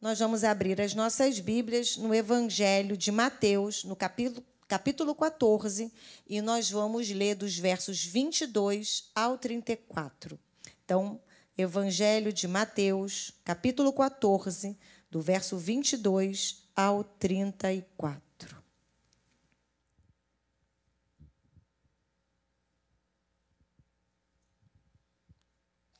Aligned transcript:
nós 0.00 0.18
vamos 0.18 0.44
abrir 0.44 0.80
as 0.80 0.94
nossas 0.94 1.40
Bíblias 1.40 1.96
no 1.96 2.14
Evangelho 2.14 2.96
de 2.96 3.10
Mateus, 3.10 3.82
no 3.82 3.96
capítulo, 3.96 4.46
capítulo 4.68 5.14
14, 5.14 5.92
e 6.26 6.40
nós 6.40 6.70
vamos 6.70 7.10
ler 7.10 7.34
dos 7.34 7.58
versos 7.58 8.04
22 8.04 9.10
ao 9.14 9.36
34. 9.36 10.38
Então, 10.84 11.20
Evangelho 11.56 12.32
de 12.32 12.46
Mateus, 12.46 13.32
capítulo 13.44 13.92
14, 13.92 14.78
do 15.10 15.20
verso 15.20 15.56
22 15.56 16.62
ao 16.76 17.02
34. 17.02 18.62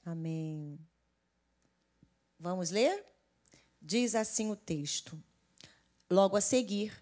Amém. 0.05 0.79
Vamos 2.39 2.71
ler? 2.71 3.05
Diz 3.91 4.15
assim 4.15 4.51
o 4.51 4.55
texto. 4.55 5.19
Logo 6.11 6.37
a 6.37 6.43
seguir, 6.43 6.93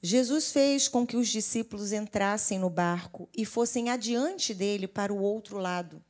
Jesus 0.00 0.50
fez 0.50 0.88
com 0.88 1.06
que 1.06 1.14
os 1.14 1.28
discípulos 1.28 1.92
entrassem 1.92 2.58
no 2.58 2.70
barco 2.70 3.28
e 3.36 3.44
fossem 3.44 3.90
adiante 3.90 4.54
dele 4.54 4.88
para 4.88 5.12
o 5.12 5.20
outro 5.20 5.58
lado, 5.58 6.02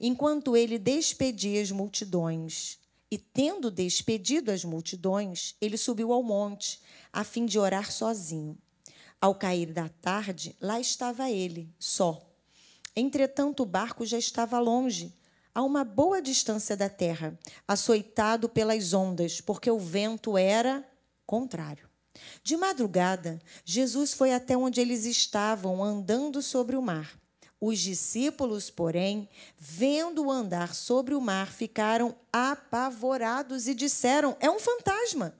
enquanto 0.00 0.56
ele 0.56 0.80
despedia 0.80 1.62
as 1.62 1.70
multidões. 1.70 2.80
E 3.08 3.16
tendo 3.18 3.70
despedido 3.70 4.50
as 4.50 4.64
multidões, 4.64 5.54
ele 5.60 5.76
subiu 5.76 6.12
ao 6.12 6.24
monte, 6.24 6.80
a 7.12 7.22
fim 7.22 7.46
de 7.46 7.56
orar 7.56 7.92
sozinho. 7.92 8.58
Ao 9.20 9.32
cair 9.32 9.72
da 9.72 9.88
tarde, 9.88 10.56
lá 10.60 10.80
estava 10.80 11.30
ele, 11.30 11.72
só. 11.78 12.20
Entretanto, 12.96 13.62
o 13.62 13.66
barco 13.66 14.04
já 14.04 14.18
estava 14.18 14.58
longe 14.58 15.14
a 15.56 15.62
uma 15.62 15.84
boa 15.84 16.20
distância 16.20 16.76
da 16.76 16.86
terra, 16.86 17.34
açoitado 17.66 18.46
pelas 18.46 18.92
ondas, 18.92 19.40
porque 19.40 19.70
o 19.70 19.78
vento 19.78 20.36
era 20.36 20.86
contrário. 21.24 21.88
De 22.42 22.58
madrugada, 22.58 23.40
Jesus 23.64 24.12
foi 24.12 24.34
até 24.34 24.54
onde 24.54 24.82
eles 24.82 25.06
estavam, 25.06 25.82
andando 25.82 26.42
sobre 26.42 26.76
o 26.76 26.82
mar. 26.82 27.18
Os 27.58 27.78
discípulos, 27.78 28.68
porém, 28.68 29.30
vendo-o 29.56 30.30
andar 30.30 30.74
sobre 30.74 31.14
o 31.14 31.22
mar, 31.22 31.50
ficaram 31.50 32.14
apavorados 32.30 33.66
e 33.66 33.74
disseram: 33.74 34.36
É 34.38 34.50
um 34.50 34.60
fantasma. 34.60 35.34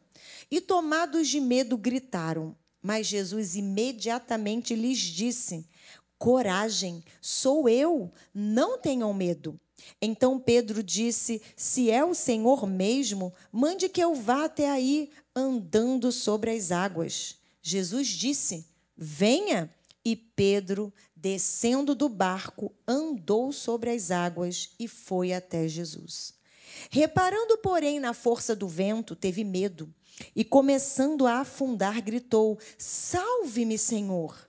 E 0.51 0.63
tomados 0.63 1.29
de 1.29 1.41
medo, 1.41 1.77
gritaram. 1.77 2.57
Mas 2.81 3.07
Jesus 3.07 3.55
imediatamente 3.55 4.75
lhes 4.75 4.99
disse: 4.99 5.69
Coragem, 6.17 7.05
sou 7.21 7.69
eu, 7.69 8.11
não 8.33 8.79
tenham 8.79 9.13
medo. 9.13 9.61
Então 10.01 10.39
Pedro 10.39 10.83
disse: 10.83 11.41
Se 11.57 11.91
é 11.91 12.05
o 12.05 12.15
Senhor 12.15 12.67
mesmo, 12.67 13.33
mande 13.53 13.89
que 13.89 14.03
eu 14.03 14.15
vá 14.15 14.45
até 14.45 14.71
aí 14.71 15.11
andando 15.35 16.11
sobre 16.13 16.51
as 16.51 16.73
águas. 16.73 17.37
Jesus 17.63 18.09
disse: 18.09 18.67
Venha. 18.97 19.73
E 20.05 20.15
Pedro, 20.15 20.95
descendo 21.17 21.93
do 21.93 22.09
barco, 22.09 22.73
andou 22.87 23.51
sobre 23.51 23.91
as 23.91 24.13
águas 24.13 24.71
e 24.79 24.87
foi 24.87 25.33
até 25.33 25.67
Jesus. 25.67 26.33
Reparando, 26.91 27.59
porém, 27.59 27.99
na 27.99 28.15
força 28.15 28.55
do 28.55 28.69
vento, 28.69 29.17
teve 29.17 29.43
medo 29.43 29.93
e, 30.35 30.45
começando 30.45 31.27
a 31.27 31.41
afundar, 31.41 32.01
gritou: 32.01 32.57
Salve-me, 32.79 33.77
Senhor! 33.77 34.49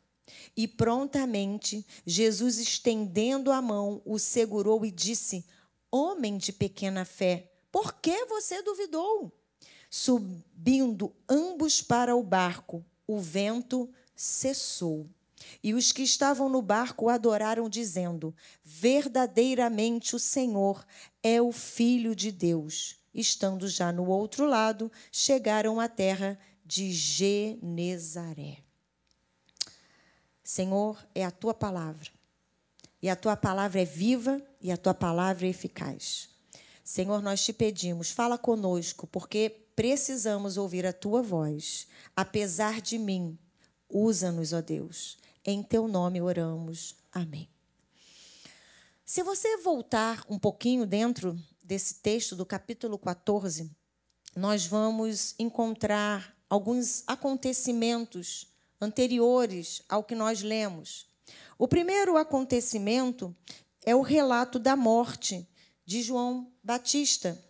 E 0.58 0.68
prontamente 0.68 1.86
Jesus, 2.04 2.58
estendendo 2.58 3.52
a 3.52 3.62
mão, 3.62 4.02
o 4.04 4.18
segurou 4.18 4.84
e 4.84 4.90
disse: 4.90 5.46
Homem 5.92 6.36
de 6.36 6.52
pequena 6.52 7.06
fé, 7.06 7.52
por 7.72 7.94
que 8.02 8.26
você 8.26 8.64
duvidou? 8.64 9.32
Subindo 9.88 11.16
ambos 11.30 11.84
para 11.84 12.16
o 12.16 12.24
barco, 12.24 12.84
o 13.06 13.20
vento 13.20 13.88
cessou. 14.16 15.08
E 15.64 15.76
os 15.76 15.92
que 15.92 16.02
estavam 16.02 16.50
no 16.50 16.64
barco 16.64 17.08
adoraram, 17.08 17.70
dizendo: 17.70 18.36
Verdadeiramente 18.64 20.16
o 20.16 20.20
Senhor 20.20 20.84
é 21.22 21.40
o 21.40 21.52
Filho 21.52 22.16
de 22.16 22.32
Deus. 22.32 22.98
Estando 23.14 23.68
já 23.68 23.92
no 23.92 24.08
outro 24.08 24.46
lado, 24.46 24.92
chegaram 25.12 25.80
à 25.80 25.88
terra 25.88 26.38
de 26.66 26.92
Genezaré. 26.92 28.67
Senhor, 30.48 30.98
é 31.14 31.26
a 31.26 31.30
tua 31.30 31.54
palavra. 31.54 32.10
E 33.02 33.10
a 33.10 33.18
tua 33.18 33.36
palavra 33.36 33.82
é 33.82 33.86
viva 33.86 34.42
e 34.62 34.72
a 34.72 34.78
tua 34.78 34.94
palavra 34.94 35.46
é 35.46 35.50
eficaz. 35.50 36.30
Senhor, 36.86 37.22
nós 37.22 37.44
te 37.44 37.52
pedimos, 37.52 38.12
fala 38.12 38.38
conosco, 38.38 39.06
porque 39.08 39.50
precisamos 39.76 40.56
ouvir 40.56 40.86
a 40.86 40.94
tua 40.94 41.22
voz. 41.22 41.86
Apesar 42.16 42.80
de 42.80 42.98
mim, 42.98 43.38
usa-nos, 43.90 44.54
ó 44.54 44.62
Deus. 44.62 45.18
Em 45.44 45.62
teu 45.62 45.86
nome 45.86 46.22
oramos. 46.22 46.96
Amém. 47.12 47.50
Se 49.04 49.24
você 49.24 49.58
voltar 49.58 50.24
um 50.30 50.40
pouquinho 50.40 50.86
dentro 50.86 51.38
desse 51.62 51.96
texto 51.96 52.38
do 52.38 52.46
capítulo 52.46 52.98
14, 52.98 53.70
nós 54.34 54.66
vamos 54.66 55.36
encontrar 55.38 56.34
alguns 56.50 57.04
acontecimentos 57.06 58.48
anteriores 58.80 59.82
ao 59.88 60.04
que 60.04 60.16
nós 60.16 60.42
lemos. 60.42 61.08
O 61.58 61.68
primeiro 61.68 62.18
acontecimento 62.18 63.36
é 63.86 63.96
o 63.96 64.02
relato 64.02 64.60
da 64.60 64.76
morte 64.76 65.48
de 65.86 66.02
João 66.02 66.52
Batista. 66.64 67.42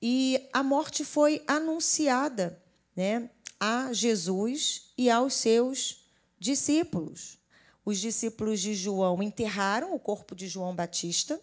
E 0.00 0.48
a 0.52 0.62
morte 0.62 1.04
foi 1.04 1.42
anunciada 1.46 2.62
né, 2.94 3.30
a 3.58 3.92
Jesus 3.92 4.92
e 4.96 5.10
aos 5.10 5.34
seus 5.34 6.04
discípulos. 6.38 7.38
Os 7.84 7.98
discípulos 7.98 8.60
de 8.60 8.74
João 8.74 9.22
enterraram 9.22 9.94
o 9.94 9.98
corpo 9.98 10.34
de 10.34 10.48
João 10.48 10.74
Batista 10.74 11.40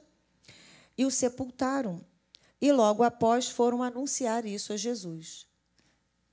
e 0.98 1.06
o 1.06 1.12
sepultaram. 1.12 2.04
E 2.60 2.72
logo 2.72 3.04
após 3.04 3.50
foram 3.50 3.84
anunciar 3.84 4.46
isso 4.46 4.74
a 4.74 4.78
Jesus. 4.78 5.46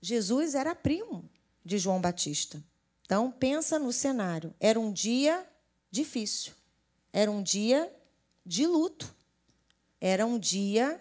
Jesus 0.01 0.55
era 0.55 0.75
primo 0.75 1.29
de 1.65 1.79
João 1.79 2.01
Batista. 2.01 2.63
Então, 3.05 3.31
pensa 3.31 3.79
no 3.79 3.93
cenário. 3.93 4.55
Era 4.59 4.81
um 4.81 4.93
dia 4.93 5.47
difícil. 5.91 6.53
Era 7.13 7.31
um 7.31 7.43
dia 7.43 7.95
de 8.45 8.67
luto. 8.67 9.15
Era 10.01 10.27
um 10.27 10.39
dia 10.39 11.01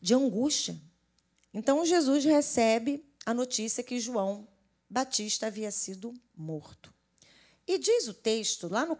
de 0.00 0.14
angústia. 0.14 0.76
Então, 1.52 1.84
Jesus 1.84 2.24
recebe 2.24 3.04
a 3.24 3.32
notícia 3.32 3.82
que 3.82 4.00
João 4.00 4.46
Batista 4.88 5.46
havia 5.46 5.70
sido 5.70 6.12
morto. 6.36 6.92
E 7.66 7.78
diz 7.78 8.08
o 8.08 8.14
texto, 8.14 8.68
lá 8.68 8.84
no, 8.84 8.96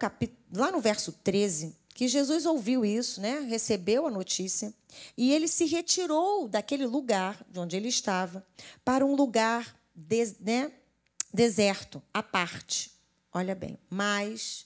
lá 0.53 0.73
no 0.73 0.81
verso 0.81 1.13
13, 1.13 1.77
que 1.95 2.09
Jesus 2.09 2.47
ouviu 2.47 2.85
isso, 2.85 3.21
né? 3.21 3.41
recebeu 3.41 4.07
a 4.07 4.11
notícia, 4.11 4.73
e 5.17 5.33
ele 5.33 5.47
se 5.47 5.67
retirou 5.67 6.49
daquele 6.49 6.87
lugar 6.87 7.45
de 7.49 7.59
onde 7.59 7.77
ele 7.77 7.89
estava 7.89 8.45
para 8.85 9.05
um 9.05 9.15
lugar 9.15 9.79
de, 9.95 10.35
né, 10.41 10.73
deserto, 11.35 12.01
à 12.15 12.23
parte. 12.23 12.93
Olha 13.33 13.55
bem, 13.55 13.77
mas 13.91 14.65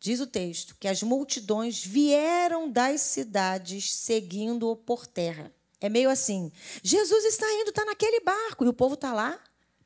diz 0.00 0.18
o 0.20 0.26
texto 0.26 0.74
que 0.80 0.88
as 0.88 1.02
multidões 1.02 1.84
vieram 1.84 2.70
das 2.70 3.02
cidades 3.02 3.92
seguindo-o 3.92 4.74
por 4.74 5.06
terra. 5.06 5.52
É 5.78 5.90
meio 5.90 6.08
assim: 6.08 6.50
Jesus 6.82 7.24
está 7.26 7.46
indo, 7.60 7.68
está 7.68 7.84
naquele 7.84 8.20
barco, 8.20 8.64
e 8.64 8.68
o 8.68 8.72
povo 8.72 8.94
está 8.94 9.12
lá 9.12 9.38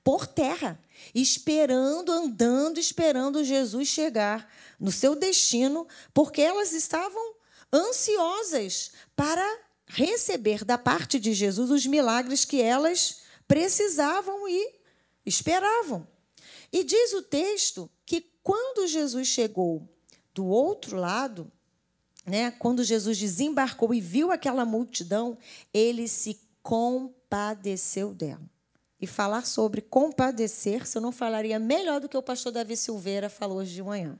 por 0.04 0.26
terra, 0.26 0.80
esperando, 1.14 2.12
andando, 2.12 2.78
esperando 2.78 3.44
Jesus 3.44 3.88
chegar 3.88 4.48
no 4.78 4.92
seu 4.92 5.16
destino, 5.16 5.86
porque 6.14 6.40
elas 6.40 6.72
estavam 6.72 7.34
ansiosas 7.72 8.92
para 9.14 9.44
receber 9.86 10.64
da 10.64 10.78
parte 10.78 11.18
de 11.18 11.32
Jesus 11.34 11.70
os 11.70 11.84
milagres 11.86 12.44
que 12.44 12.62
elas 12.62 13.22
precisavam 13.48 14.48
e 14.48 14.80
esperavam. 15.26 16.06
E 16.72 16.84
diz 16.84 17.12
o 17.12 17.22
texto 17.22 17.90
que 18.06 18.20
quando 18.42 18.86
Jesus 18.86 19.28
chegou 19.28 19.88
do 20.34 20.46
outro 20.46 20.96
lado, 20.96 21.50
né, 22.24 22.50
quando 22.52 22.84
Jesus 22.84 23.18
desembarcou 23.18 23.92
e 23.92 24.00
viu 24.00 24.30
aquela 24.30 24.64
multidão, 24.64 25.36
ele 25.72 26.06
se 26.06 26.40
compadeceu 26.62 28.14
dela. 28.14 28.48
E 29.00 29.06
falar 29.06 29.46
sobre 29.46 29.80
compadecer, 29.80 30.86
se 30.86 30.98
eu 30.98 31.02
não 31.02 31.10
falaria 31.10 31.58
melhor 31.58 32.00
do 32.00 32.08
que 32.08 32.16
o 32.16 32.22
pastor 32.22 32.52
Davi 32.52 32.76
Silveira 32.76 33.30
falou 33.30 33.58
hoje 33.58 33.74
de 33.74 33.82
manhã. 33.82 34.18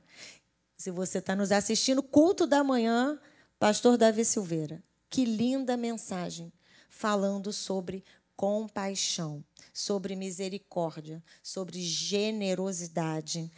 Se 0.75 0.89
você 0.89 1.19
está 1.19 1.35
nos 1.35 1.51
assistindo, 1.51 2.01
culto 2.01 2.47
da 2.47 2.63
manhã, 2.63 3.19
pastor 3.59 3.95
Davi 3.95 4.25
Silveira. 4.25 4.83
Que 5.07 5.23
linda 5.23 5.77
mensagem 5.77 6.51
falando 6.89 7.53
sobre 7.53 8.03
compaixão, 8.41 9.45
sobre 9.71 10.15
misericórdia, 10.15 11.23
sobre 11.43 11.79
generosidade. 11.79 13.51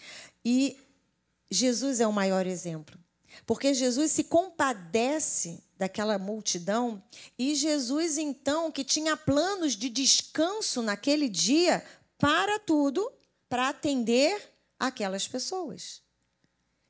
E 0.44 0.78
Jesus 1.50 2.02
é 2.02 2.06
o 2.06 2.12
maior 2.12 2.46
exemplo. 2.46 3.00
Porque 3.46 3.74
Jesus 3.74 4.12
se 4.12 4.26
compadece 4.26 5.64
daquela 5.78 6.18
multidão 6.18 7.02
e 7.40 7.56
Jesus, 7.56 8.18
então, 8.18 8.70
que 8.70 8.84
tinha 8.84 9.16
planos 9.16 9.78
de 9.78 9.88
descanso 9.88 10.82
naquele 10.82 11.30
dia, 11.30 11.82
para 12.18 12.60
tudo 12.60 13.10
para 13.48 13.70
atender 13.70 14.54
aquelas 14.78 15.30
pessoas. 15.30 16.02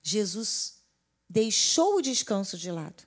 Jesus 0.02 0.80
deixou 1.30 1.98
o 1.98 2.02
descanso 2.02 2.58
de 2.58 2.72
lado, 2.72 3.04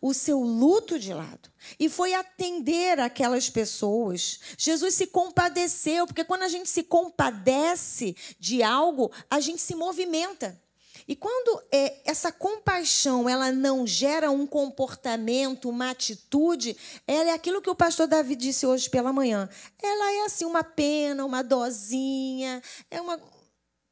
o 0.00 0.14
seu 0.14 0.40
luto 0.40 0.98
de 0.98 1.12
lado, 1.12 1.50
e 1.78 1.88
foi 1.88 2.14
atender 2.14 3.00
aquelas 3.00 3.48
pessoas. 3.50 4.40
Jesus 4.56 4.94
se 4.94 5.06
compadeceu, 5.06 6.06
porque 6.06 6.24
quando 6.24 6.42
a 6.42 6.48
gente 6.48 6.68
se 6.68 6.82
compadece 6.82 8.16
de 8.38 8.62
algo, 8.62 9.10
a 9.30 9.40
gente 9.40 9.60
se 9.60 9.74
movimenta. 9.74 10.58
E 11.06 11.16
quando 11.16 11.62
é, 11.72 12.00
essa 12.04 12.30
compaixão 12.30 13.26
ela 13.26 13.50
não 13.50 13.86
gera 13.86 14.30
um 14.30 14.46
comportamento, 14.46 15.70
uma 15.70 15.90
atitude, 15.90 16.76
ela 17.06 17.30
é 17.30 17.32
aquilo 17.32 17.62
que 17.62 17.70
o 17.70 17.74
pastor 17.74 18.06
Davi 18.06 18.36
disse 18.36 18.66
hoje 18.66 18.90
pela 18.90 19.10
manhã. 19.10 19.48
Ela 19.82 20.12
é 20.12 20.24
assim 20.26 20.44
uma 20.44 20.62
pena, 20.62 21.24
uma 21.24 21.42
dosinha, 21.42 22.62
é 22.90 23.00
uma 23.00 23.18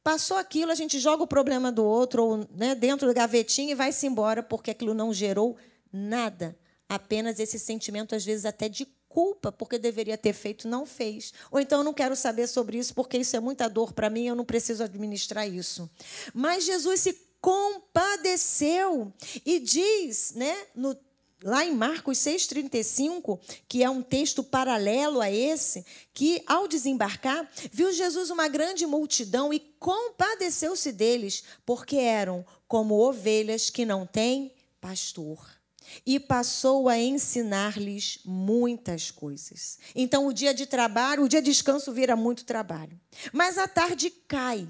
passou 0.03 0.37
aquilo, 0.37 0.71
a 0.71 0.75
gente 0.75 0.99
joga 0.99 1.23
o 1.23 1.27
problema 1.27 1.69
do 1.69 1.83
outro 1.83 2.23
ou 2.23 2.47
né, 2.55 2.73
dentro 2.73 3.09
do 3.09 3.13
gavetinho 3.13 3.71
e 3.71 3.75
vai-se 3.75 4.07
embora 4.07 4.41
porque 4.41 4.71
aquilo 4.71 4.93
não 4.93 5.13
gerou 5.13 5.57
nada. 5.91 6.57
Apenas 6.89 7.39
esse 7.39 7.59
sentimento 7.59 8.15
às 8.15 8.23
vezes 8.23 8.45
até 8.45 8.69
de 8.69 8.87
culpa 9.17 9.51
porque 9.51 9.79
deveria 9.79 10.17
ter 10.17 10.33
feito, 10.33 10.67
não 10.67 10.85
fez. 10.85 11.33
Ou 11.51 11.59
então 11.59 11.79
eu 11.79 11.83
não 11.83 11.93
quero 11.93 12.15
saber 12.15 12.47
sobre 12.47 12.77
isso 12.77 12.93
porque 12.93 13.17
isso 13.17 13.35
é 13.35 13.39
muita 13.39 13.67
dor 13.67 13.91
para 13.93 14.09
mim, 14.09 14.27
eu 14.27 14.35
não 14.35 14.45
preciso 14.45 14.83
administrar 14.83 15.49
isso. 15.49 15.89
Mas 16.33 16.65
Jesus 16.65 17.01
se 17.01 17.13
compadeceu 17.41 19.11
e 19.45 19.59
diz, 19.59 20.33
né, 20.35 20.55
no 20.75 20.95
lá 21.43 21.63
em 21.65 21.73
Marcos 21.73 22.17
6,35, 22.19 23.39
que 23.67 23.83
é 23.83 23.89
um 23.89 24.01
texto 24.01 24.43
paralelo 24.43 25.21
a 25.21 25.31
esse, 25.31 25.85
que 26.13 26.41
ao 26.47 26.67
desembarcar, 26.67 27.47
viu 27.71 27.91
Jesus 27.91 28.29
uma 28.29 28.47
grande 28.47 28.85
multidão 28.85 29.53
e 29.53 29.59
compadeceu-se 29.79 30.91
deles, 30.91 31.43
porque 31.65 31.97
eram 31.97 32.45
como 32.67 32.95
ovelhas 32.95 33.69
que 33.69 33.85
não 33.85 34.05
têm 34.05 34.51
pastor 34.81 35.56
e 36.05 36.19
passou 36.19 36.89
a 36.89 36.97
ensinar-lhes 36.97 38.19
muitas 38.25 39.11
coisas. 39.11 39.79
Então, 39.95 40.27
o 40.27 40.33
dia 40.33 40.53
de 40.53 40.65
trabalho, 40.65 41.23
o 41.23 41.29
dia 41.29 41.41
de 41.41 41.51
descanso 41.51 41.91
vira 41.91 42.15
muito 42.15 42.45
trabalho. 42.45 42.99
Mas 43.31 43.57
a 43.57 43.67
tarde 43.67 44.09
cai 44.27 44.67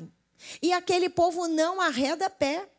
e 0.62 0.72
aquele 0.72 1.10
povo 1.10 1.48
não 1.48 1.82
arreda 1.82 2.30
pé. 2.30 2.70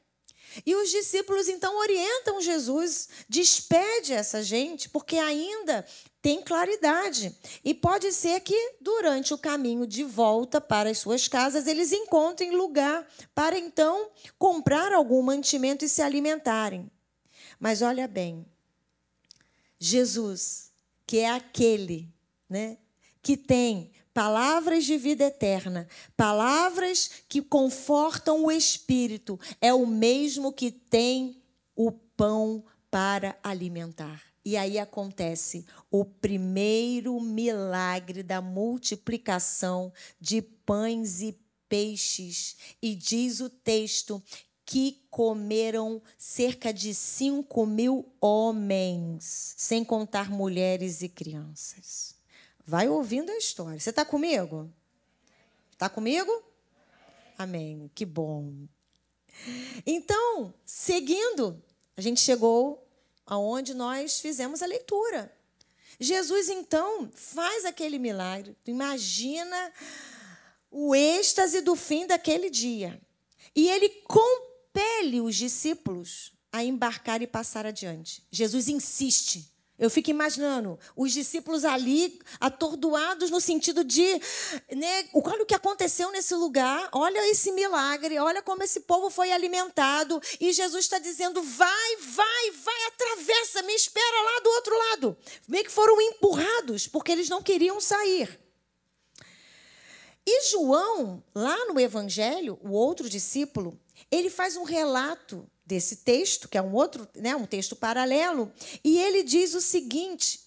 E 0.64 0.74
os 0.74 0.90
discípulos 0.90 1.46
então 1.46 1.78
orientam 1.78 2.40
Jesus, 2.40 3.08
despede 3.28 4.14
essa 4.14 4.42
gente, 4.42 4.88
porque 4.88 5.16
ainda 5.18 5.84
tem 6.22 6.42
claridade. 6.42 7.36
E 7.64 7.74
pode 7.74 8.12
ser 8.12 8.40
que 8.40 8.74
durante 8.80 9.34
o 9.34 9.38
caminho 9.38 9.86
de 9.86 10.02
volta 10.02 10.60
para 10.60 10.90
as 10.90 10.98
suas 10.98 11.28
casas 11.28 11.66
eles 11.66 11.92
encontrem 11.92 12.56
lugar 12.56 13.06
para 13.34 13.58
então 13.58 14.10
comprar 14.38 14.92
algum 14.92 15.22
mantimento 15.22 15.84
e 15.84 15.88
se 15.88 16.00
alimentarem. 16.00 16.90
Mas 17.58 17.82
olha 17.82 18.06
bem, 18.06 18.46
Jesus, 19.78 20.70
que 21.06 21.18
é 21.18 21.30
aquele, 21.30 22.08
né, 22.48 22.78
que 23.22 23.36
tem 23.36 23.90
palavras 24.12 24.84
de 24.84 24.96
vida 24.96 25.24
eterna, 25.24 25.86
palavras 26.16 27.10
que 27.28 27.40
confortam 27.40 28.44
o 28.44 28.50
espírito, 28.50 29.38
é 29.60 29.72
o 29.72 29.86
mesmo 29.86 30.52
que 30.52 30.70
tem 30.70 31.40
o 31.76 31.92
pão 31.92 32.64
para 32.90 33.38
alimentar. 33.42 34.22
E 34.44 34.56
aí 34.56 34.78
acontece 34.78 35.66
o 35.90 36.04
primeiro 36.04 37.20
milagre 37.20 38.22
da 38.22 38.40
multiplicação 38.40 39.92
de 40.20 40.40
pães 40.40 41.20
e 41.20 41.38
peixes. 41.68 42.56
E 42.80 42.94
diz 42.94 43.40
o 43.40 43.50
texto 43.50 44.22
que 44.68 45.00
comeram 45.10 46.02
cerca 46.18 46.74
de 46.74 46.94
5 46.94 47.64
mil 47.64 48.04
homens, 48.20 49.54
sem 49.56 49.82
contar 49.82 50.30
mulheres 50.30 51.00
e 51.00 51.08
crianças. 51.08 52.14
Vai 52.66 52.86
ouvindo 52.86 53.32
a 53.32 53.38
história. 53.38 53.80
Você 53.80 53.88
está 53.88 54.04
comigo? 54.04 54.70
Está 55.72 55.88
comigo? 55.88 56.30
Amém. 57.38 57.90
Que 57.94 58.04
bom. 58.04 58.52
Então, 59.86 60.52
seguindo, 60.66 61.62
a 61.96 62.02
gente 62.02 62.20
chegou 62.20 62.86
aonde 63.24 63.72
nós 63.72 64.20
fizemos 64.20 64.60
a 64.60 64.66
leitura. 64.66 65.34
Jesus, 65.98 66.50
então, 66.50 67.10
faz 67.14 67.64
aquele 67.64 67.98
milagre. 67.98 68.54
Imagina 68.66 69.72
o 70.70 70.94
êxtase 70.94 71.62
do 71.62 71.74
fim 71.74 72.06
daquele 72.06 72.50
dia. 72.50 73.00
E 73.56 73.66
ele 73.70 73.88
compele 74.78 75.20
os 75.20 75.34
discípulos 75.34 76.32
a 76.52 76.62
embarcar 76.62 77.20
e 77.20 77.26
passar 77.26 77.66
adiante. 77.66 78.22
Jesus 78.30 78.68
insiste. 78.68 79.52
Eu 79.78 79.88
fico 79.88 80.10
imaginando 80.10 80.76
os 80.96 81.12
discípulos 81.12 81.64
ali, 81.64 82.18
atordoados 82.40 83.30
no 83.30 83.40
sentido 83.40 83.84
de, 83.84 84.20
né, 84.74 85.08
olha 85.14 85.42
o 85.42 85.46
que 85.46 85.54
aconteceu 85.54 86.10
nesse 86.10 86.34
lugar, 86.34 86.88
olha 86.92 87.30
esse 87.30 87.52
milagre, 87.52 88.18
olha 88.18 88.42
como 88.42 88.62
esse 88.64 88.80
povo 88.80 89.08
foi 89.08 89.30
alimentado. 89.30 90.20
E 90.40 90.52
Jesus 90.52 90.84
está 90.84 90.98
dizendo: 90.98 91.40
vai, 91.42 91.96
vai, 92.00 92.50
vai, 92.50 92.86
atravessa, 92.86 93.62
me 93.62 93.72
espera 93.72 94.22
lá 94.22 94.40
do 94.40 94.50
outro 94.50 94.78
lado. 94.78 95.16
Meio 95.46 95.64
que 95.64 95.70
foram 95.70 96.00
empurrados, 96.00 96.88
porque 96.88 97.12
eles 97.12 97.28
não 97.28 97.40
queriam 97.40 97.80
sair. 97.80 98.40
E 100.26 100.50
João, 100.50 101.22
lá 101.34 101.66
no 101.66 101.78
Evangelho, 101.78 102.58
o 102.62 102.72
outro 102.72 103.08
discípulo, 103.08 103.78
ele 104.10 104.30
faz 104.30 104.56
um 104.56 104.64
relato 104.64 105.48
desse 105.64 105.96
texto, 105.96 106.48
que 106.48 106.56
é 106.56 106.62
um 106.62 106.72
outro, 106.72 107.06
né, 107.14 107.36
um 107.36 107.44
texto 107.44 107.76
paralelo, 107.76 108.50
e 108.82 108.98
ele 108.98 109.22
diz 109.22 109.54
o 109.54 109.60
seguinte: 109.60 110.40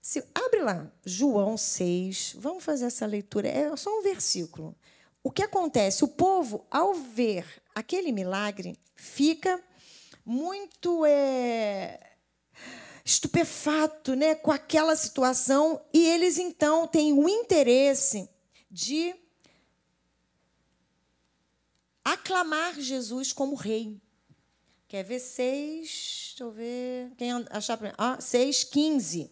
se, 0.00 0.24
abre 0.34 0.62
lá, 0.62 0.90
João 1.04 1.56
6, 1.56 2.36
vamos 2.38 2.64
fazer 2.64 2.86
essa 2.86 3.04
leitura, 3.06 3.48
é 3.48 3.76
só 3.76 3.90
um 3.98 4.02
versículo. 4.02 4.74
O 5.22 5.30
que 5.30 5.42
acontece? 5.42 6.04
O 6.04 6.08
povo, 6.08 6.64
ao 6.70 6.94
ver 6.94 7.44
aquele 7.74 8.12
milagre, 8.12 8.78
fica 8.94 9.60
muito 10.24 11.04
é, 11.04 12.00
estupefato 13.04 14.14
né, 14.14 14.34
com 14.34 14.52
aquela 14.52 14.96
situação, 14.96 15.80
e 15.92 16.06
eles 16.06 16.38
então 16.38 16.86
têm 16.86 17.12
o 17.12 17.28
interesse 17.28 18.28
de 18.70 19.14
aclamar 22.12 22.78
Jesus 22.78 23.32
como 23.32 23.56
rei. 23.56 24.00
Quer 24.86 25.02
ver 25.02 25.18
seis? 25.18 26.28
Deixa 26.28 26.44
eu 26.44 26.52
ver. 26.52 27.10
Quem 27.16 27.32
achar 27.50 27.76
para 27.76 27.92
ah, 27.98 28.18
seis, 28.20 28.62
quinze. 28.62 29.28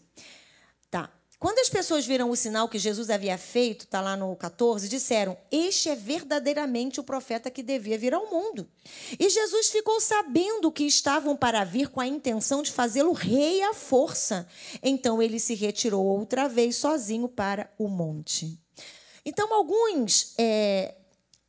Tá. 0.91 1.09
Quando 1.39 1.61
as 1.61 1.69
pessoas 1.69 2.05
viram 2.05 2.31
o 2.31 2.37
sinal 2.37 2.69
que 2.69 2.79
Jesus 2.79 3.11
havia 3.11 3.39
feito, 3.39 3.85
está 3.85 4.01
lá 4.01 4.17
no 4.17 4.35
14, 4.35 4.89
disseram: 4.89 5.37
Este 5.53 5.89
é 5.91 5.95
verdadeiramente 5.95 6.99
o 6.99 7.05
profeta 7.05 7.49
que 7.49 7.63
devia 7.63 7.97
vir 7.97 8.13
ao 8.13 8.29
mundo. 8.29 8.69
E 9.21 9.31
Jesus 9.31 9.69
ficou 9.69 10.01
sabendo 10.01 10.73
que 10.73 10.85
estavam 10.85 11.37
para 11.37 11.63
vir 11.63 11.89
com 11.89 12.01
a 12.01 12.09
intenção 12.09 12.61
de 12.61 12.73
fazê-lo 12.73 13.13
rei 13.13 13.63
à 13.63 13.73
força. 13.73 14.49
Então 14.83 15.23
ele 15.23 15.39
se 15.39 15.55
retirou 15.55 16.05
outra 16.05 16.49
vez 16.49 16.75
sozinho 16.75 17.29
para 17.29 17.73
o 17.79 17.87
monte. 17.87 18.59
Então, 19.25 19.55
alguns 19.55 20.35
é, 20.37 20.97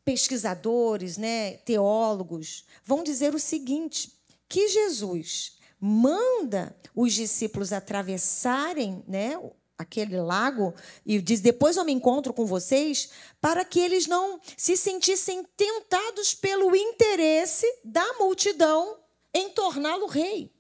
pesquisadores, 0.05 1.17
né, 1.17 1.53
teólogos, 1.57 2.63
vão 2.83 3.03
dizer 3.03 3.33
o 3.33 3.39
seguinte: 3.39 4.13
que 4.47 4.69
Jesus 4.69 5.57
manda 5.79 6.75
os 6.95 7.11
discípulos 7.13 7.73
atravessarem 7.73 9.03
né, 9.07 9.37
aquele 9.77 10.21
lago 10.21 10.73
e 11.05 11.19
diz: 11.19 11.41
depois 11.41 11.75
eu 11.75 11.83
me 11.83 11.91
encontro 11.91 12.31
com 12.31 12.45
vocês, 12.45 13.09
para 13.41 13.65
que 13.65 13.79
eles 13.79 14.07
não 14.07 14.39
se 14.55 14.77
sentissem 14.77 15.43
tentados 15.57 16.33
pelo 16.33 16.75
interesse 16.75 17.65
da 17.83 18.13
multidão 18.13 18.99
em 19.33 19.49
torná-lo 19.49 20.05
rei. 20.05 20.54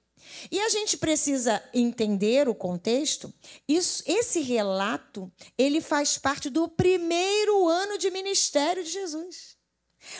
E 0.51 0.59
a 0.59 0.69
gente 0.69 0.97
precisa 0.97 1.63
entender 1.73 2.47
o 2.47 2.55
contexto. 2.55 3.33
Isso, 3.67 4.03
esse 4.05 4.41
relato 4.41 5.31
ele 5.57 5.81
faz 5.81 6.17
parte 6.17 6.49
do 6.49 6.67
primeiro 6.67 7.67
ano 7.67 7.97
de 7.97 8.09
ministério 8.11 8.83
de 8.83 8.89
Jesus. 8.89 9.55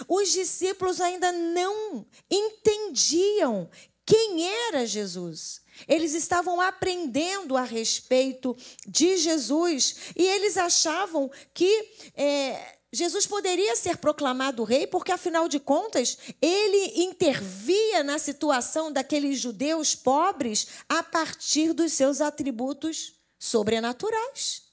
Os 0.08 0.32
discípulos 0.32 1.00
ainda 1.00 1.32
não 1.32 2.06
entendiam 2.30 3.70
quem 4.06 4.48
era 4.68 4.86
Jesus. 4.86 5.62
Eles 5.88 6.14
estavam 6.14 6.62
aprendendo 6.62 7.58
a 7.58 7.64
respeito 7.64 8.56
de 8.88 9.18
Jesus 9.18 10.14
e 10.16 10.24
eles 10.24 10.58
achavam 10.58 11.30
que 11.54 11.92
é, 12.16 12.75
Jesus 12.92 13.26
poderia 13.26 13.76
ser 13.76 13.98
proclamado 13.98 14.64
rei, 14.64 14.88
porque 14.88 15.12
afinal 15.12 15.48
de 15.48 15.60
contas, 15.60 16.18
ele 16.42 17.04
intervia 17.04 18.04
na 18.04 18.18
situação 18.18 18.92
daqueles 18.92 19.40
judeus 19.40 19.96
pobres 19.96 20.68
a 20.88 21.04
partir 21.04 21.74
dos 21.74 21.92
seus 21.92 22.22
atributos 22.22 23.16
sobrenaturais: 23.38 24.64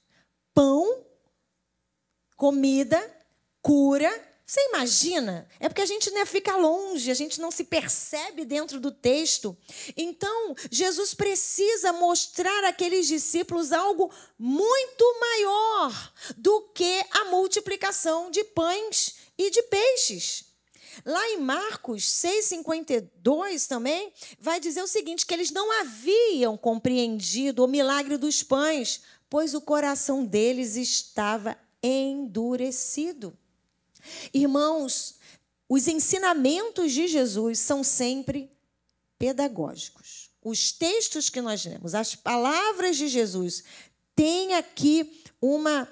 pão, 0.55 1.05
comida, 2.37 3.01
cura 3.61 4.32
você 4.53 4.69
imagina? 4.69 5.49
É 5.59 5.67
porque 5.67 5.81
a 5.81 5.87
gente 5.87 6.11
né, 6.11 6.27
fica 6.27 6.55
longe, 6.59 7.11
a 7.11 7.15
gente 7.15 7.41
não 7.41 7.51
se 7.51 7.65
percebe 7.65 8.45
dentro 8.45 8.79
do 8.79 8.93
texto. 8.93 9.57
Então, 9.97 10.55
Jesus 10.71 11.15
precisa 11.15 11.91
mostrar 11.95 12.63
àqueles 12.65 13.07
discípulos 13.07 13.73
algo 13.73 14.13
muito 14.39 15.19
maior 15.19 16.13
do 16.37 16.69
que 16.75 17.03
a 17.13 17.25
multiplicação 17.31 18.31
de 18.31 18.45
pães 18.45 19.15
e 19.39 19.49
de 19.49 19.63
peixes. 19.63 20.45
Lá 21.03 21.27
em 21.31 21.39
Marcos 21.39 22.03
6,52 22.03 23.67
também, 23.67 24.13
vai 24.39 24.61
dizer 24.61 24.83
o 24.83 24.87
seguinte: 24.87 25.25
que 25.25 25.33
eles 25.33 25.51
não 25.51 25.81
haviam 25.81 26.59
compreendido 26.59 27.65
o 27.65 27.69
milagre 27.69 28.19
dos 28.19 28.43
pães, 28.43 29.01
pois 29.31 29.55
o 29.55 29.63
coração 29.63 30.23
deles 30.27 30.77
estava 30.77 31.57
endurecido. 31.83 33.35
Irmãos, 34.33 35.17
os 35.69 35.89
ensinamentos 35.89 36.93
de 36.93 37.07
Jesus 37.07 37.59
são 37.59 37.83
sempre 37.83 38.51
pedagógicos. 39.19 40.31
Os 40.45 40.73
textos 40.73 41.31
que 41.31 41.41
nós 41.41 41.65
lemos, 41.65 41.95
as 41.95 42.15
palavras 42.15 42.97
de 42.97 43.09
Jesus, 43.09 43.63
têm 44.15 44.55
aqui 44.55 45.23
uma 45.41 45.89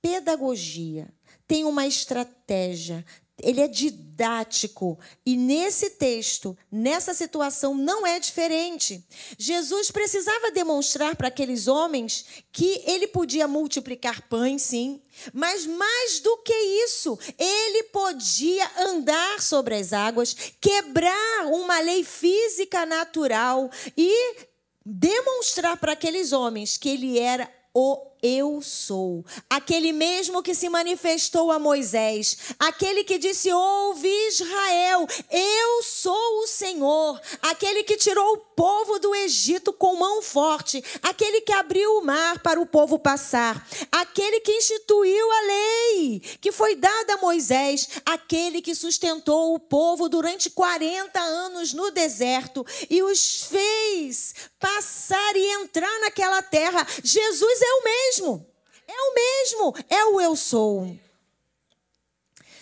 pedagogia, 0.00 1.08
tem 1.46 1.64
uma 1.64 1.86
estratégia, 1.86 3.04
ele 3.42 3.60
é 3.60 3.68
didático. 3.68 4.98
E 5.26 5.36
nesse 5.36 5.90
texto, 5.90 6.56
nessa 6.70 7.12
situação, 7.12 7.74
não 7.74 8.06
é 8.06 8.18
diferente. 8.20 9.04
Jesus 9.36 9.90
precisava 9.90 10.50
demonstrar 10.52 11.16
para 11.16 11.28
aqueles 11.28 11.66
homens 11.66 12.24
que 12.52 12.82
ele 12.86 13.08
podia 13.08 13.48
multiplicar 13.48 14.22
pães, 14.28 14.62
sim, 14.62 15.02
mas 15.32 15.66
mais 15.66 16.20
do 16.20 16.38
que 16.38 16.54
isso, 16.84 17.18
ele 17.38 17.84
podia 17.84 18.70
andar 18.78 19.42
sobre 19.42 19.74
as 19.74 19.92
águas, 19.92 20.34
quebrar 20.60 21.46
uma 21.46 21.80
lei 21.80 22.04
física 22.04 22.86
natural 22.86 23.70
e 23.96 24.36
demonstrar 24.84 25.76
para 25.76 25.92
aqueles 25.92 26.32
homens 26.32 26.76
que 26.76 26.88
ele 26.88 27.18
era 27.18 27.50
o 27.74 28.11
eu 28.22 28.62
sou, 28.62 29.24
aquele 29.50 29.90
mesmo 29.90 30.44
que 30.44 30.54
se 30.54 30.68
manifestou 30.68 31.50
a 31.50 31.58
Moisés, 31.58 32.38
aquele 32.56 33.02
que 33.02 33.18
disse: 33.18 33.52
Ouve 33.52 34.08
Israel, 34.28 35.08
eu 35.28 35.82
sou 35.82 36.38
o 36.38 36.46
Senhor, 36.46 37.20
aquele 37.42 37.82
que 37.82 37.96
tirou 37.96 38.34
o 38.34 38.38
povo 38.38 39.00
do 39.00 39.12
Egito 39.12 39.72
com 39.72 39.96
mão 39.96 40.22
forte, 40.22 40.82
aquele 41.02 41.40
que 41.40 41.52
abriu 41.52 41.98
o 41.98 42.04
mar 42.04 42.38
para 42.38 42.60
o 42.60 42.66
povo 42.66 42.96
passar, 42.96 43.66
aquele 43.90 44.38
que 44.38 44.52
instituiu 44.52 45.32
a 45.32 45.40
lei 45.40 46.20
que 46.40 46.52
foi 46.52 46.76
dada 46.76 47.14
a 47.14 47.18
Moisés, 47.18 47.88
aquele 48.06 48.62
que 48.62 48.74
sustentou 48.74 49.52
o 49.52 49.58
povo 49.58 50.08
durante 50.08 50.48
40 50.48 51.18
anos 51.18 51.72
no 51.72 51.90
deserto 51.90 52.64
e 52.88 53.02
os 53.02 53.42
fez 53.46 54.34
passar 54.60 55.36
e 55.36 55.62
entrar 55.62 56.00
naquela 56.00 56.40
terra. 56.40 56.86
Jesus 57.02 57.60
é 57.60 57.74
o 57.74 57.84
mesmo 57.84 58.11
mesmo. 58.12 58.46
É 58.86 58.92
o 58.92 59.14
mesmo. 59.14 59.74
É 59.88 60.04
o 60.06 60.20
eu 60.20 60.36
sou. 60.36 60.96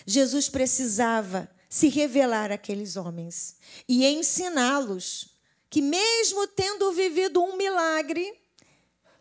Jesus 0.05 0.49
precisava 0.49 1.49
se 1.69 1.87
revelar 1.87 2.51
àqueles 2.51 2.95
homens 2.95 3.55
e 3.87 4.05
ensiná-los 4.05 5.35
que, 5.69 5.81
mesmo 5.81 6.47
tendo 6.47 6.91
vivido 6.91 7.41
um 7.41 7.55
milagre, 7.55 8.33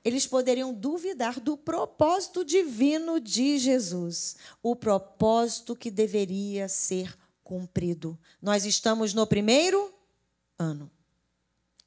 eles 0.04 0.26
poderiam 0.26 0.72
duvidar 0.72 1.38
do 1.38 1.56
propósito 1.56 2.44
divino 2.44 3.20
de 3.20 3.58
Jesus, 3.58 4.36
o 4.62 4.74
propósito 4.74 5.76
que 5.76 5.90
deveria 5.90 6.68
ser 6.68 7.16
cumprido. 7.44 8.18
Nós 8.40 8.64
estamos 8.64 9.12
no 9.12 9.26
primeiro 9.26 9.92
ano 10.58 10.90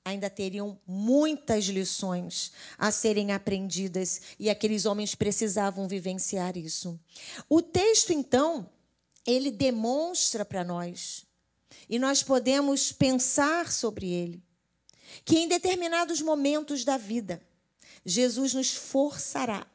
ainda 0.06 0.30
teriam 0.30 0.80
muitas 0.86 1.66
lições 1.66 2.52
a 2.78 2.92
serem 2.92 3.32
aprendidas 3.32 4.22
e 4.38 4.50
aqueles 4.50 4.86
homens 4.86 5.16
precisavam 5.16 5.88
vivenciar 5.88 6.58
isso. 6.58 7.00
O 7.48 7.62
texto, 7.62 8.12
então, 8.12 8.70
ele 9.26 9.50
demonstra 9.50 10.44
para 10.44 10.64
nós, 10.64 11.26
e 11.90 11.98
nós 11.98 12.22
podemos 12.22 12.92
pensar 12.92 13.72
sobre 13.72 14.10
ele, 14.10 14.44
que 15.24 15.38
em 15.38 15.48
determinados 15.48 16.22
momentos 16.22 16.84
da 16.84 16.98
vida, 16.98 17.42
Jesus 18.06 18.54
nos 18.54 18.74
forçará 18.74 19.66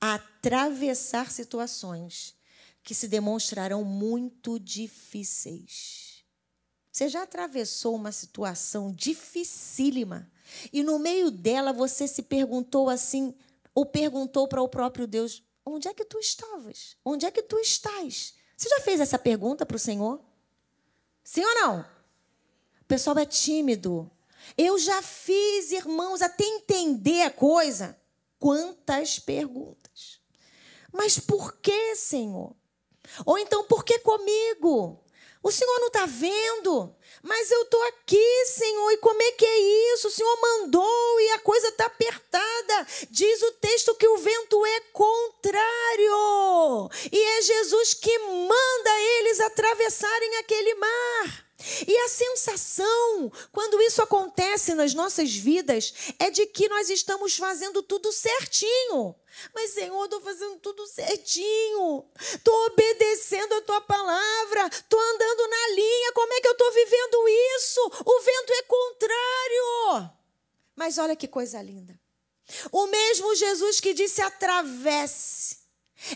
a 0.00 0.14
atravessar 0.14 1.30
situações 1.30 2.34
que 2.82 2.94
se 2.94 3.06
demonstrarão 3.06 3.84
muito 3.84 4.58
difíceis. 4.58 6.07
Você 6.98 7.08
já 7.08 7.22
atravessou 7.22 7.94
uma 7.94 8.10
situação 8.10 8.92
dificílima 8.92 10.28
e 10.72 10.82
no 10.82 10.98
meio 10.98 11.30
dela 11.30 11.72
você 11.72 12.08
se 12.08 12.22
perguntou 12.22 12.90
assim, 12.90 13.36
ou 13.72 13.86
perguntou 13.86 14.48
para 14.48 14.60
o 14.60 14.68
próprio 14.68 15.06
Deus: 15.06 15.44
onde 15.64 15.86
é 15.86 15.94
que 15.94 16.04
tu 16.04 16.18
estavas? 16.18 16.96
Onde 17.04 17.24
é 17.24 17.30
que 17.30 17.40
tu 17.40 17.56
estás? 17.60 18.34
Você 18.56 18.68
já 18.68 18.80
fez 18.80 18.98
essa 18.98 19.16
pergunta 19.16 19.64
para 19.64 19.76
o 19.76 19.78
Senhor? 19.78 20.20
Sim 21.22 21.44
ou 21.44 21.54
não? 21.54 21.80
O 22.80 22.84
pessoal 22.88 23.16
é 23.16 23.24
tímido. 23.24 24.10
Eu 24.56 24.76
já 24.76 25.00
fiz, 25.00 25.70
irmãos, 25.70 26.20
até 26.20 26.42
entender 26.42 27.22
a 27.22 27.30
coisa. 27.30 27.96
Quantas 28.40 29.20
perguntas. 29.20 30.20
Mas 30.92 31.16
por 31.16 31.58
que, 31.58 31.94
Senhor? 31.94 32.56
Ou 33.24 33.38
então, 33.38 33.62
por 33.62 33.84
que 33.84 34.00
comigo? 34.00 35.04
O 35.42 35.50
Senhor 35.50 35.78
não 35.80 35.86
está 35.86 36.04
vendo? 36.06 36.94
Mas 37.22 37.50
eu 37.50 37.62
estou 37.62 37.82
aqui, 37.84 38.44
Senhor, 38.46 38.90
e 38.92 38.98
como 38.98 39.22
é 39.22 39.32
que 39.32 39.44
é 39.44 39.94
isso? 39.94 40.08
O 40.08 40.10
Senhor 40.10 40.40
mandou 40.40 41.20
e 41.20 41.30
a 41.30 41.38
coisa 41.40 41.68
está 41.68 41.86
apertada. 41.86 42.86
Diz 43.10 43.42
o 43.42 43.52
texto 43.52 43.94
que 43.94 44.06
o 44.06 44.18
vento 44.18 44.66
é 44.66 44.80
contrário. 44.92 46.90
E 47.10 47.20
é 47.20 47.42
Jesus 47.42 47.94
que 47.94 48.18
manda 48.18 49.00
eles 49.18 49.40
atravessarem 49.40 50.36
aquele 50.36 50.74
mar. 50.74 51.47
E 51.86 51.98
a 51.98 52.08
sensação, 52.08 53.32
quando 53.50 53.80
isso 53.82 54.00
acontece 54.00 54.74
nas 54.74 54.94
nossas 54.94 55.34
vidas, 55.34 55.92
é 56.18 56.30
de 56.30 56.46
que 56.46 56.68
nós 56.68 56.88
estamos 56.88 57.36
fazendo 57.36 57.82
tudo 57.82 58.12
certinho. 58.12 59.14
Mas, 59.52 59.72
Senhor, 59.72 60.04
estou 60.04 60.20
fazendo 60.20 60.56
tudo 60.60 60.86
certinho. 60.86 62.04
Estou 62.20 62.66
obedecendo 62.66 63.54
a 63.54 63.62
tua 63.62 63.80
palavra. 63.80 64.68
Estou 64.68 65.00
andando 65.00 65.48
na 65.48 65.68
linha. 65.74 66.12
Como 66.12 66.32
é 66.32 66.40
que 66.40 66.48
eu 66.48 66.52
estou 66.52 66.72
vivendo 66.72 67.28
isso? 67.56 67.80
O 68.04 68.20
vento 68.20 68.52
é 68.52 68.62
contrário. 68.62 70.10
Mas 70.76 70.96
olha 70.96 71.16
que 71.16 71.26
coisa 71.26 71.60
linda. 71.60 71.98
O 72.70 72.86
mesmo 72.86 73.34
Jesus 73.34 73.80
que 73.80 73.92
disse: 73.92 74.22
atravesse 74.22 75.58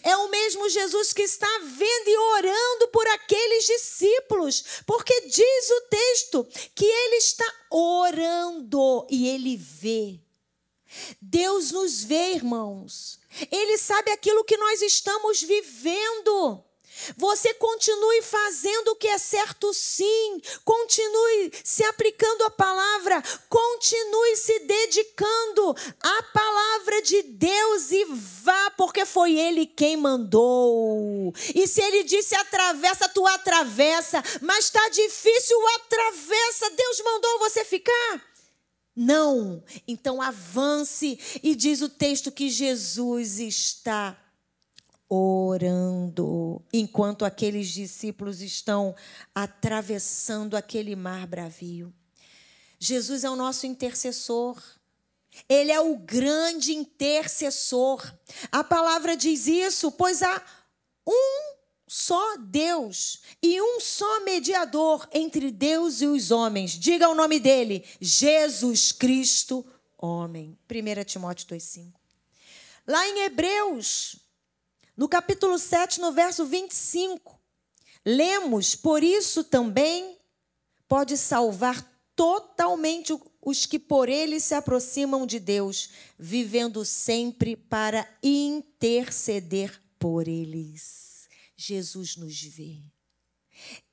é 0.03 0.17
o 0.17 0.29
mesmo 0.29 0.69
Jesus 0.69 1.13
que 1.13 1.23
está 1.23 1.59
vendo 1.63 2.09
e 2.09 2.17
orando 2.17 2.89
por 2.89 3.07
aqueles 3.09 3.67
discípulos, 3.67 4.65
porque 4.87 5.23
diz 5.23 5.71
o 5.71 5.81
texto 5.89 6.49
que 6.75 6.85
ele 6.85 7.17
está 7.17 7.55
orando 7.71 9.07
e 9.11 9.29
ele 9.29 9.57
vê. 9.57 10.21
Deus 11.21 11.73
nos 11.73 12.05
vê, 12.05 12.35
irmãos. 12.35 13.19
Ele 13.51 13.79
sabe 13.79 14.11
aquilo 14.11 14.45
que 14.45 14.57
nós 14.57 14.83
estamos 14.83 15.41
vivendo. 15.43 16.63
Você 17.17 17.55
continue 17.55 18.23
fazendo 18.23 18.89
o 18.89 18.97
que 18.97 19.09
é 19.09 19.19
certo, 19.19 19.73
sim. 19.73 20.41
Continue 20.65 21.53
se 21.65 21.85
aplicando 21.85 22.43
a 22.45 22.51
palavra. 22.51 23.23
Continue 23.49 24.37
se 24.37 24.59
dedicando 24.61 25.75
à 26.01 26.23
palavra 26.25 27.03
de 27.03 27.23
Deus 27.23 27.91
e 27.91 28.05
vá, 28.05 28.71
porque 28.77 29.05
foi 29.05 29.39
Ele 29.39 29.67
quem 29.67 29.97
mandou. 29.97 31.33
E 31.55 31.67
se 31.67 31.81
Ele 31.81 32.05
disse 32.05 32.35
atravessa, 32.35 33.09
tu 33.09 33.27
atravessa. 33.27 34.23
Mas 34.41 34.67
está 34.67 34.89
difícil, 34.89 35.59
atravessa. 35.77 36.71
Deus 36.71 37.01
mandou 37.05 37.39
você 37.39 37.65
ficar. 37.65 38.33
Não. 38.95 39.63
Então 39.87 40.21
avance. 40.21 41.19
E 41.43 41.55
diz 41.55 41.83
o 41.83 41.89
texto 41.89 42.31
que 42.31 42.51
Jesus 42.51 43.39
está 43.39 44.19
orando, 45.15 46.63
enquanto 46.73 47.27
aqueles 47.27 47.69
discípulos 47.69 48.41
estão 48.41 48.95
atravessando 49.35 50.57
aquele 50.57 50.97
mar 50.97 51.27
bravio. 51.27 51.93
Jesus 52.79 53.23
é 53.23 53.29
o 53.29 53.37
nosso 53.37 53.67
intercessor. 53.67 54.57
Ele 55.47 55.71
é 55.71 55.79
o 55.79 55.97
grande 55.97 56.73
intercessor. 56.73 58.11
A 58.51 58.65
palavra 58.65 59.15
diz 59.15 59.47
isso, 59.47 59.93
pois 59.93 60.23
há 60.23 60.43
um 61.07 61.57
só 61.87 62.39
Deus 62.39 63.21
e 63.43 63.61
um 63.61 63.81
só 63.81 64.25
mediador 64.25 65.07
entre 65.13 65.51
Deus 65.51 66.01
e 66.01 66.07
os 66.07 66.31
homens. 66.31 66.71
Diga 66.71 67.09
o 67.11 67.15
nome 67.15 67.39
dele: 67.39 67.85
Jesus 68.01 68.93
Cristo, 68.93 69.63
homem. 69.99 70.59
1 70.71 71.05
Timóteo 71.05 71.47
2,5. 71.49 71.93
Lá 72.87 73.07
em 73.07 73.25
Hebreus, 73.25 74.22
no 74.97 75.09
capítulo 75.09 75.59
7, 75.59 76.01
no 76.01 76.13
verso 76.13 76.45
25, 76.45 77.41
lemos: 78.05 78.75
Por 78.75 79.03
isso 79.03 79.43
também 79.43 80.19
pode 80.87 81.17
salvar 81.17 81.83
totalmente 82.15 83.13
os 83.41 83.67
que 83.67 83.79
por 83.79 84.09
ele 84.09 84.39
se 84.39 84.55
aproximam 84.55 85.27
de 85.27 85.41
Deus, 85.41 85.91
vivendo 86.19 86.85
sempre 86.85 87.57
para 87.57 88.07
interceder 88.23 89.83
por 89.99 90.29
eles. 90.29 91.29
Jesus 91.57 92.17
nos 92.17 92.43
vê. 92.43 92.83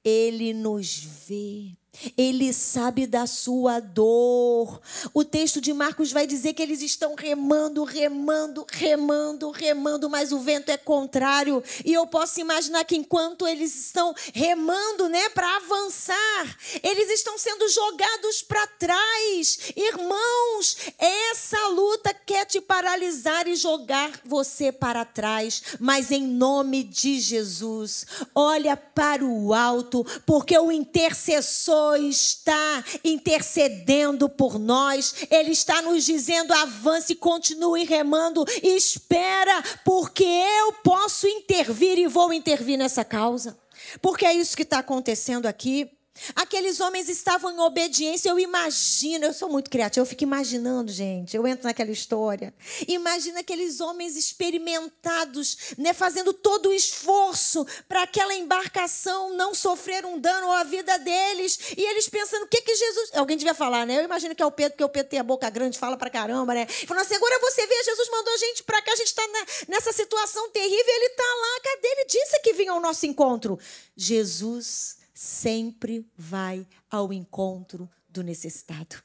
Ele 0.04 0.54
nos 0.54 0.98
vê. 0.98 1.79
Ele 2.18 2.54
sabe 2.54 3.06
da 3.06 3.28
sua 3.28 3.80
dor. 3.80 4.80
O 5.14 5.26
texto 5.26 5.60
de 5.60 5.74
Marcos 5.74 6.12
vai 6.12 6.26
dizer 6.26 6.54
que 6.54 6.62
eles 6.62 6.82
estão 6.82 7.16
remando, 7.16 7.84
remando, 7.84 8.66
remando, 8.72 9.52
remando, 9.52 10.10
mas 10.10 10.32
o 10.32 10.40
vento 10.40 10.70
é 10.70 10.78
contrário. 10.78 11.62
E 11.84 11.94
eu 11.94 12.08
posso 12.08 12.40
imaginar 12.40 12.86
que 12.86 12.96
enquanto 12.96 13.48
eles 13.48 13.76
estão 13.76 14.14
remando, 14.34 15.10
né, 15.10 15.30
para 15.30 15.58
avançar, 15.58 16.58
eles 16.82 17.10
estão 17.10 17.38
sendo 17.38 17.68
jogados 17.68 18.44
para 18.44 18.66
trás. 18.68 19.60
Irmãos, 19.76 20.78
essa 20.98 21.68
luta 21.70 22.14
quer 22.14 22.46
te 22.46 22.62
paralisar 22.62 23.48
e 23.48 23.56
jogar 23.56 24.22
você 24.24 24.72
para 24.72 25.04
trás, 25.04 25.64
mas 25.80 26.12
em 26.12 26.24
nome 26.24 26.84
de 26.84 27.20
Jesus, 27.20 28.06
olha 28.34 28.78
para 28.78 29.26
o 29.26 29.54
alto, 29.54 30.06
porque 30.26 30.58
o 30.58 30.72
intercessor 30.72 31.79
está 31.96 32.84
intercedendo 33.04 34.30
por 34.30 34.58
nós, 34.58 35.16
Ele 35.30 35.52
está 35.52 35.82
nos 35.82 36.06
dizendo: 36.06 36.54
avance, 36.54 37.16
continue 37.16 37.86
remando, 37.86 38.46
espera, 38.64 39.64
porque 39.84 40.24
eu 40.24 40.74
posso 40.84 41.28
intervir 41.28 41.98
e 41.98 42.08
vou 42.08 42.34
intervir 42.34 42.78
nessa 42.78 43.04
causa. 43.04 43.58
Porque 44.02 44.26
é 44.26 44.34
isso 44.34 44.56
que 44.56 44.64
está 44.64 44.80
acontecendo 44.80 45.46
aqui. 45.46 45.90
Aqueles 46.36 46.80
homens 46.80 47.10
estavam 47.10 47.52
em 47.52 47.60
obediência, 47.60 48.30
eu 48.30 48.40
imagino, 48.40 49.26
eu 49.26 49.34
sou 49.34 49.50
muito 49.50 49.70
criativa, 49.70 50.02
eu 50.02 50.06
fico 50.06 50.24
imaginando, 50.24 50.92
gente, 50.92 51.36
eu 51.36 51.46
entro 51.48 51.66
naquela 51.66 51.92
história. 51.92 52.54
Imagina 52.88 53.40
aqueles 53.40 53.80
homens 53.80 54.16
experimentados, 54.16 55.76
né, 55.78 55.94
fazendo 55.94 56.34
todo 56.34 56.70
o 56.70 56.74
esforço 56.74 57.66
para 57.88 58.04
aquela 58.04 58.34
embarcação 58.34 59.34
não 59.36 59.54
sofrer 59.54 60.06
um 60.06 60.20
dano 60.20 60.52
à 60.52 60.64
vida 60.64 60.98
deles, 61.00 61.60
e 61.78 61.82
eles 61.82 62.08
pensando, 62.10 62.44
o 62.44 62.48
que 62.48 62.62
que 62.62 62.76
Jesus... 62.76 63.10
Alguém 63.14 63.38
devia 63.38 63.54
falar, 63.54 63.86
né? 63.86 63.98
Eu 63.98 64.04
imagino 64.04 64.36
que 64.36 64.44
é 64.44 64.46
o 64.46 64.52
Pedro, 64.52 64.74
porque 64.74 64.84
o 64.84 64.90
Pedro 64.90 65.10
tem 65.10 65.20
a 65.20 65.24
boca 65.24 65.50
grande, 65.50 65.80
fala 65.80 65.98
para 65.98 66.10
caramba, 66.10 66.54
né? 66.54 66.66
Falando 66.68 67.04
assim, 67.04 67.16
agora 67.16 67.40
você 67.40 67.66
vê, 67.66 67.84
Jesus 67.84 68.10
mandou 68.10 68.34
a 68.34 68.38
gente 68.38 68.64
para 68.64 68.82
cá, 68.82 68.92
a 68.92 68.96
gente 68.96 69.08
está 69.08 69.24
nessa 69.68 69.92
situação 69.92 70.50
terrível, 70.52 70.96
ele 70.96 71.06
está 71.06 71.24
lá, 71.24 71.60
cadê? 71.64 71.88
Ele 71.88 72.06
disse 72.06 72.40
que 72.42 72.54
vinha 72.54 72.72
ao 72.72 72.80
nosso 72.80 73.06
encontro. 73.06 73.60
Jesus 73.96 74.99
sempre 75.22 76.10
vai 76.16 76.66
ao 76.90 77.12
encontro 77.12 77.90
do 78.08 78.24
necessitado. 78.24 79.04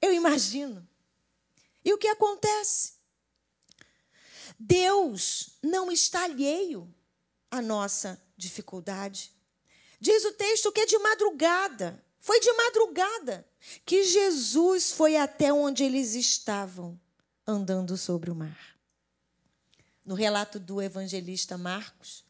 Eu 0.00 0.12
imagino. 0.12 0.84
E 1.84 1.92
o 1.92 1.98
que 1.98 2.08
acontece? 2.08 2.94
Deus 4.58 5.50
não 5.62 5.92
está 5.92 6.24
alheio 6.24 6.92
à 7.48 7.62
nossa 7.62 8.20
dificuldade. 8.36 9.30
Diz 10.00 10.24
o 10.24 10.32
texto 10.32 10.72
que 10.72 10.80
é 10.80 10.86
de 10.86 10.98
madrugada, 10.98 12.04
foi 12.18 12.40
de 12.40 12.52
madrugada 12.52 13.48
que 13.86 14.02
Jesus 14.02 14.90
foi 14.90 15.16
até 15.16 15.52
onde 15.52 15.84
eles 15.84 16.16
estavam, 16.16 17.00
andando 17.46 17.96
sobre 17.96 18.32
o 18.32 18.34
mar. 18.34 18.76
No 20.04 20.16
relato 20.16 20.58
do 20.58 20.82
evangelista 20.82 21.56
Marcos, 21.56 22.21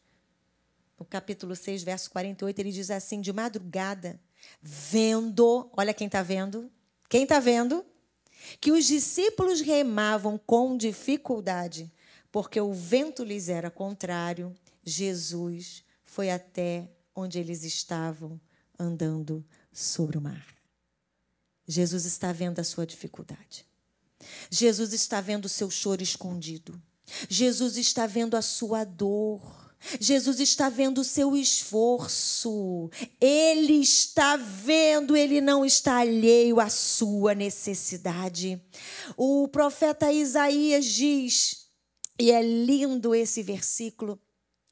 no 1.03 1.05
capítulo 1.05 1.57
6, 1.57 1.83
verso 1.83 2.09
48, 2.13 2.61
ele 2.61 2.71
diz 2.71 2.89
assim: 2.89 3.21
de 3.21 3.33
madrugada, 3.33 4.21
vendo, 4.61 5.69
olha 5.77 5.93
quem 5.93 6.07
está 6.07 6.23
vendo, 6.23 6.71
quem 7.09 7.25
está 7.25 7.41
vendo? 7.41 7.85
Que 8.61 8.71
os 8.71 8.87
discípulos 8.87 9.61
remavam 9.61 10.39
com 10.39 10.77
dificuldade, 10.77 11.93
porque 12.31 12.61
o 12.61 12.73
vento 12.73 13.25
lhes 13.25 13.49
era 13.49 13.69
contrário, 13.69 14.55
Jesus 14.85 15.85
foi 16.05 16.31
até 16.31 16.89
onde 17.15 17.39
eles 17.39 17.65
estavam 17.65 18.41
andando 18.79 19.45
sobre 19.73 20.17
o 20.17 20.21
mar. 20.21 20.47
Jesus 21.67 22.05
está 22.05 22.33
vendo 22.33 22.61
a 22.61 22.65
sua 22.65 22.87
dificuldade. 22.87 23.67
Jesus 24.51 24.93
está 24.93 25.21
vendo 25.21 25.47
o 25.47 25.49
seu 25.49 25.69
choro 25.69 26.03
escondido. 26.03 26.81
Jesus 27.29 27.77
está 27.77 28.07
vendo 28.07 28.37
a 28.37 28.43
sua 28.43 28.85
dor. 28.85 29.62
Jesus 30.01 30.41
está 30.41 30.69
vendo 30.69 31.01
o 31.01 31.05
seu 31.05 31.37
esforço, 31.37 32.91
ele 33.21 33.81
está 33.81 34.37
vendo, 34.37 35.17
ele 35.17 35.41
não 35.41 35.65
está 35.65 35.99
alheio 35.99 36.61
à 36.61 36.69
sua 36.69 37.35
necessidade. 37.35 38.61
O 39.17 39.49
profeta 39.49 40.13
Isaías 40.13 40.85
diz, 40.85 41.67
e 42.19 42.31
é 42.31 42.43
lindo 42.43 43.15
esse 43.15 43.43
versículo, 43.43 44.21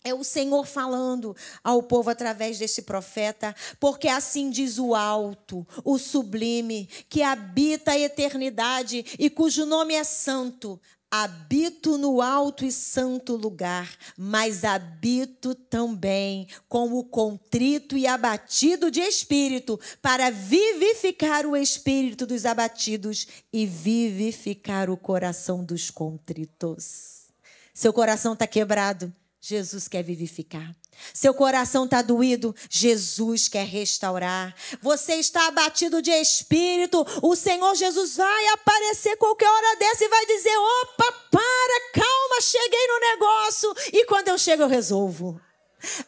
é 0.02 0.14
o 0.14 0.24
Senhor 0.24 0.66
falando 0.66 1.36
ao 1.62 1.82
povo 1.82 2.08
através 2.08 2.58
desse 2.58 2.82
profeta, 2.82 3.54
porque 3.78 4.08
assim 4.08 4.48
diz 4.48 4.78
o 4.78 4.94
alto, 4.94 5.66
o 5.84 5.98
sublime, 5.98 6.88
que 7.08 7.22
habita 7.22 7.92
a 7.92 7.98
eternidade 7.98 9.04
e 9.18 9.28
cujo 9.28 9.66
nome 9.66 9.94
é 9.94 10.04
santo. 10.04 10.80
Habito 11.10 11.98
no 11.98 12.22
alto 12.22 12.64
e 12.64 12.70
santo 12.70 13.34
lugar, 13.34 13.96
mas 14.16 14.64
habito 14.64 15.54
também 15.54 16.46
com 16.68 16.92
o 16.94 17.02
contrito 17.02 17.96
e 17.96 18.06
abatido 18.06 18.90
de 18.90 19.00
espírito, 19.00 19.78
para 20.00 20.30
vivificar 20.30 21.44
o 21.46 21.56
espírito 21.56 22.26
dos 22.26 22.46
abatidos 22.46 23.26
e 23.52 23.66
vivificar 23.66 24.88
o 24.88 24.96
coração 24.96 25.64
dos 25.64 25.90
contritos. 25.90 27.28
Seu 27.74 27.92
coração 27.92 28.34
está 28.34 28.46
quebrado, 28.46 29.12
Jesus 29.40 29.88
quer 29.88 30.04
vivificar. 30.04 30.79
Seu 31.12 31.34
coração 31.34 31.84
está 31.84 32.02
doído, 32.02 32.54
Jesus 32.68 33.48
quer 33.48 33.66
restaurar. 33.66 34.54
Você 34.80 35.14
está 35.14 35.46
abatido 35.48 36.00
de 36.00 36.10
espírito, 36.10 37.06
o 37.22 37.34
Senhor 37.34 37.74
Jesus 37.74 38.16
vai 38.16 38.48
aparecer 38.48 39.16
qualquer 39.16 39.48
hora 39.48 39.76
dessa 39.76 40.04
e 40.04 40.08
vai 40.08 40.26
dizer: 40.26 40.56
opa, 40.56 41.12
para, 41.30 41.92
calma, 41.94 42.40
cheguei 42.40 42.86
no 42.86 43.00
negócio. 43.00 43.74
E 43.92 44.04
quando 44.06 44.28
eu 44.28 44.38
chego, 44.38 44.62
eu 44.62 44.68
resolvo. 44.68 45.40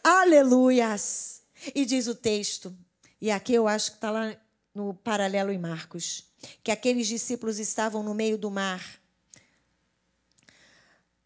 Aleluias. 0.03 1.41
E 1.73 1.85
diz 1.85 2.07
o 2.07 2.15
texto, 2.15 2.75
e 3.21 3.31
aqui 3.31 3.53
eu 3.53 3.67
acho 3.67 3.91
que 3.91 3.97
está 3.97 4.11
lá 4.11 4.35
no 4.75 4.93
paralelo 4.93 5.51
em 5.51 5.57
Marcos, 5.57 6.25
que 6.61 6.71
aqueles 6.71 7.07
discípulos 7.07 7.57
estavam 7.57 8.03
no 8.03 8.13
meio 8.13 8.37
do 8.37 8.51
mar 8.51 9.02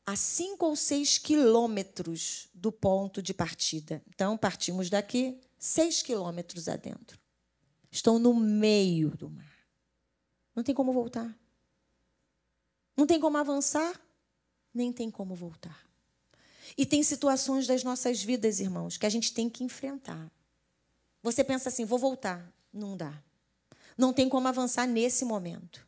a 0.07 0.15
cinco 0.15 0.65
ou 0.65 0.73
seis 0.73 1.17
quilômetros 1.17 2.47
do 2.53 2.71
ponto 2.71 3.21
de 3.21 3.33
partida. 3.33 4.01
Então, 4.07 4.37
partimos 4.37 4.89
daqui 4.89 5.37
seis 5.59 6.01
quilômetros 6.01 6.69
adentro. 6.69 7.19
Estão 7.91 8.17
no 8.17 8.33
meio 8.33 9.09
do 9.17 9.29
mar. 9.29 9.67
Não 10.55 10.63
tem 10.63 10.73
como 10.73 10.93
voltar. 10.93 11.37
Não 12.95 13.05
tem 13.05 13.19
como 13.19 13.37
avançar, 13.37 13.99
nem 14.73 14.93
tem 14.93 15.11
como 15.11 15.35
voltar. 15.35 15.85
E 16.77 16.85
tem 16.85 17.03
situações 17.03 17.67
das 17.67 17.83
nossas 17.83 18.23
vidas, 18.23 18.61
irmãos, 18.61 18.97
que 18.97 19.05
a 19.05 19.09
gente 19.09 19.33
tem 19.33 19.49
que 19.49 19.61
enfrentar. 19.61 20.31
Você 21.21 21.43
pensa 21.43 21.67
assim, 21.67 21.83
vou 21.83 21.99
voltar. 21.99 22.49
Não 22.71 22.95
dá. 22.95 23.21
Não 23.97 24.13
tem 24.13 24.29
como 24.29 24.47
avançar 24.47 24.87
nesse 24.87 25.25
momento. 25.25 25.85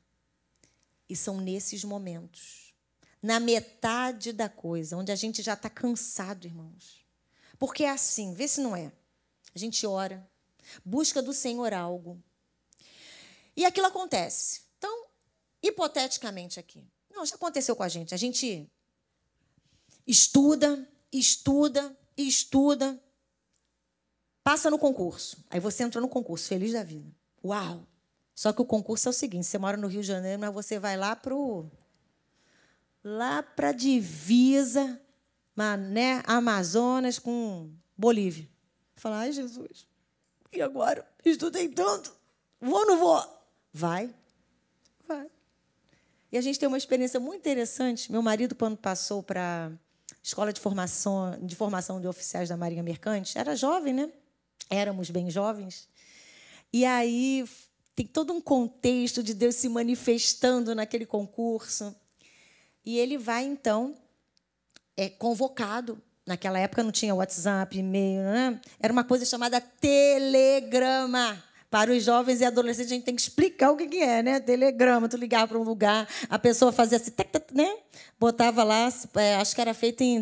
E 1.08 1.16
são 1.16 1.40
nesses 1.40 1.86
momentos 1.86 2.69
na 3.22 3.40
metade 3.40 4.32
da 4.32 4.48
coisa, 4.48 4.96
onde 4.96 5.12
a 5.12 5.16
gente 5.16 5.42
já 5.42 5.54
está 5.54 5.70
cansado, 5.70 6.46
irmãos. 6.46 7.06
Porque 7.58 7.84
é 7.84 7.90
assim, 7.90 8.34
vê 8.34 8.48
se 8.48 8.62
não 8.62 8.76
é. 8.76 8.92
A 9.54 9.60
gente 9.60 9.86
ora, 9.86 10.28
busca 10.84 11.22
do 11.22 11.34
Senhor 11.34 11.74
algo. 11.74 12.22
E 13.56 13.66
aquilo 13.66 13.88
acontece. 13.88 14.62
Então, 14.78 15.08
hipoteticamente 15.62 16.60
aqui. 16.60 16.88
Não, 17.10 17.26
já 17.26 17.36
aconteceu 17.36 17.76
com 17.76 17.84
a 17.84 17.90
gente. 17.90 18.14
A 18.14 18.18
gente 18.18 18.72
estuda, 20.08 20.88
estuda, 21.12 21.98
estuda, 22.16 23.02
passa 24.44 24.70
no 24.70 24.80
concurso. 24.80 25.44
Aí 25.50 25.60
você 25.60 25.84
entrou 25.84 26.02
no 26.02 26.08
concurso, 26.08 26.48
feliz 26.48 26.72
da 26.72 26.84
vida. 26.84 27.14
Uau! 27.44 27.86
Só 28.34 28.54
que 28.54 28.62
o 28.62 28.66
concurso 28.66 29.10
é 29.10 29.12
o 29.12 29.14
seguinte: 29.14 29.46
você 29.46 29.58
mora 29.58 29.76
no 29.76 29.88
Rio 29.88 30.02
de 30.02 30.08
Janeiro, 30.08 30.40
mas 30.40 30.54
você 30.54 30.80
vai 30.80 30.96
lá 30.96 31.14
para 31.14 31.36
o 31.36 31.70
lá 33.04 33.42
para 33.44 33.70
a 33.70 33.74
divisa 33.74 35.00
né, 35.78 36.24
Amazonas 36.26 37.20
com 37.20 37.70
Bolívia. 37.98 38.48
Fala, 38.96 39.20
ai, 39.20 39.32
Jesus, 39.32 39.86
e 40.52 40.62
agora? 40.62 41.06
Estudei 41.24 41.68
tanto. 41.68 42.14
Vou 42.62 42.80
ou 42.80 42.86
não 42.86 42.98
vou? 42.98 43.24
Vai. 43.74 44.14
Vai. 45.08 45.28
E 46.32 46.38
a 46.38 46.42
gente 46.42 46.60
tem 46.60 46.68
uma 46.68 46.78
experiência 46.78 47.20
muito 47.20 47.40
interessante. 47.40 48.12
Meu 48.12 48.22
marido, 48.22 48.56
quando 48.56 48.78
passou 48.78 49.22
para 49.22 49.72
escola 50.24 50.54
de 50.54 50.60
formação, 50.60 51.38
de 51.42 51.56
formação 51.56 52.00
de 52.00 52.08
oficiais 52.08 52.50
da 52.50 52.58
Marinha 52.58 52.84
Mercante, 52.84 53.38
era 53.38 53.56
jovem, 53.56 53.94
né? 53.94 54.12
Éramos 54.70 55.10
bem 55.10 55.30
jovens. 55.30 55.88
E 56.72 56.86
aí 56.86 57.48
tem 57.96 58.06
todo 58.06 58.34
um 58.34 58.42
contexto 58.42 59.24
de 59.24 59.34
Deus 59.34 59.56
se 59.56 59.68
manifestando 59.68 60.76
naquele 60.76 61.06
concurso. 61.06 61.96
E 62.90 62.98
ele 62.98 63.20
vai, 63.20 63.44
então, 63.44 63.94
é 64.98 65.10
convocado. 65.10 66.02
Naquela 66.26 66.58
época 66.58 66.82
não 66.82 66.92
tinha 66.92 67.14
WhatsApp, 67.14 67.78
e-mail, 67.78 68.24
né? 68.24 68.60
era 68.80 68.92
uma 68.92 69.04
coisa 69.04 69.24
chamada 69.26 69.62
telegrama. 69.62 71.38
Para 71.70 71.92
os 71.92 72.04
jovens 72.04 72.42
e 72.42 72.46
adolescentes, 72.46 72.92
a 72.92 72.96
gente 72.96 73.06
tem 73.06 73.16
que 73.16 73.22
explicar 73.22 73.70
o 73.70 73.78
que 73.78 74.02
é, 74.02 74.24
né? 74.24 74.40
Telegrama, 74.40 75.08
tu 75.08 75.18
ligava 75.18 75.50
para 75.50 75.60
um 75.60 75.64
lugar, 75.64 76.10
a 76.28 76.40
pessoa 76.40 76.72
fazia 76.72 76.98
assim, 76.98 77.12
né? 77.54 77.78
Botava 78.20 78.64
lá, 78.64 78.90
é, 79.18 79.36
acho 79.36 79.54
que 79.54 79.62
era 79.62 79.76
feito 79.76 80.02
em 80.02 80.20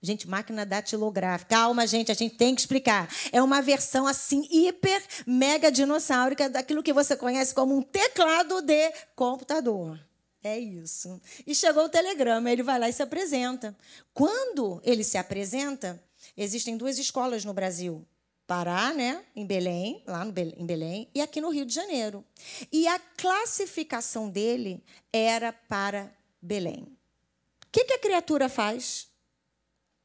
Gente, 0.00 0.28
máquina 0.28 0.64
datilográfica. 0.64 1.56
Calma, 1.56 1.84
gente, 1.84 2.12
a 2.12 2.14
gente 2.14 2.36
tem 2.36 2.54
que 2.54 2.60
explicar. 2.60 3.08
É 3.32 3.42
uma 3.42 3.60
versão 3.60 4.06
assim 4.06 4.46
hiper 4.52 5.02
mega 5.26 5.68
dinossáurica 5.68 6.48
daquilo 6.48 6.80
que 6.80 6.92
você 6.92 7.16
conhece 7.16 7.52
como 7.52 7.76
um 7.76 7.82
teclado 7.82 8.62
de 8.62 8.92
computador. 9.16 9.98
É 10.44 10.58
isso. 10.58 11.20
E 11.46 11.54
chegou 11.54 11.84
o 11.84 11.88
telegrama, 11.88 12.52
ele 12.52 12.62
vai 12.62 12.78
lá 12.78 12.88
e 12.88 12.92
se 12.92 13.02
apresenta. 13.02 13.74
Quando 14.12 14.80
ele 14.84 15.02
se 15.02 15.16
apresenta, 15.16 16.00
existem 16.36 16.76
duas 16.76 16.98
escolas 16.98 17.44
no 17.44 17.54
Brasil. 17.54 18.06
Pará, 18.46 18.92
né, 18.92 19.24
em 19.34 19.46
Belém, 19.46 20.04
lá 20.06 20.22
no 20.22 20.30
Belém, 20.30 20.54
em 20.58 20.66
Belém, 20.66 21.08
e 21.14 21.22
aqui 21.22 21.40
no 21.40 21.48
Rio 21.48 21.64
de 21.64 21.74
Janeiro. 21.74 22.22
E 22.70 22.86
a 22.86 22.98
classificação 22.98 24.28
dele 24.28 24.84
era 25.10 25.50
para 25.50 26.14
Belém. 26.42 26.82
O 26.82 27.70
que, 27.72 27.84
que 27.84 27.94
a 27.94 27.98
criatura 27.98 28.48
faz? 28.50 29.08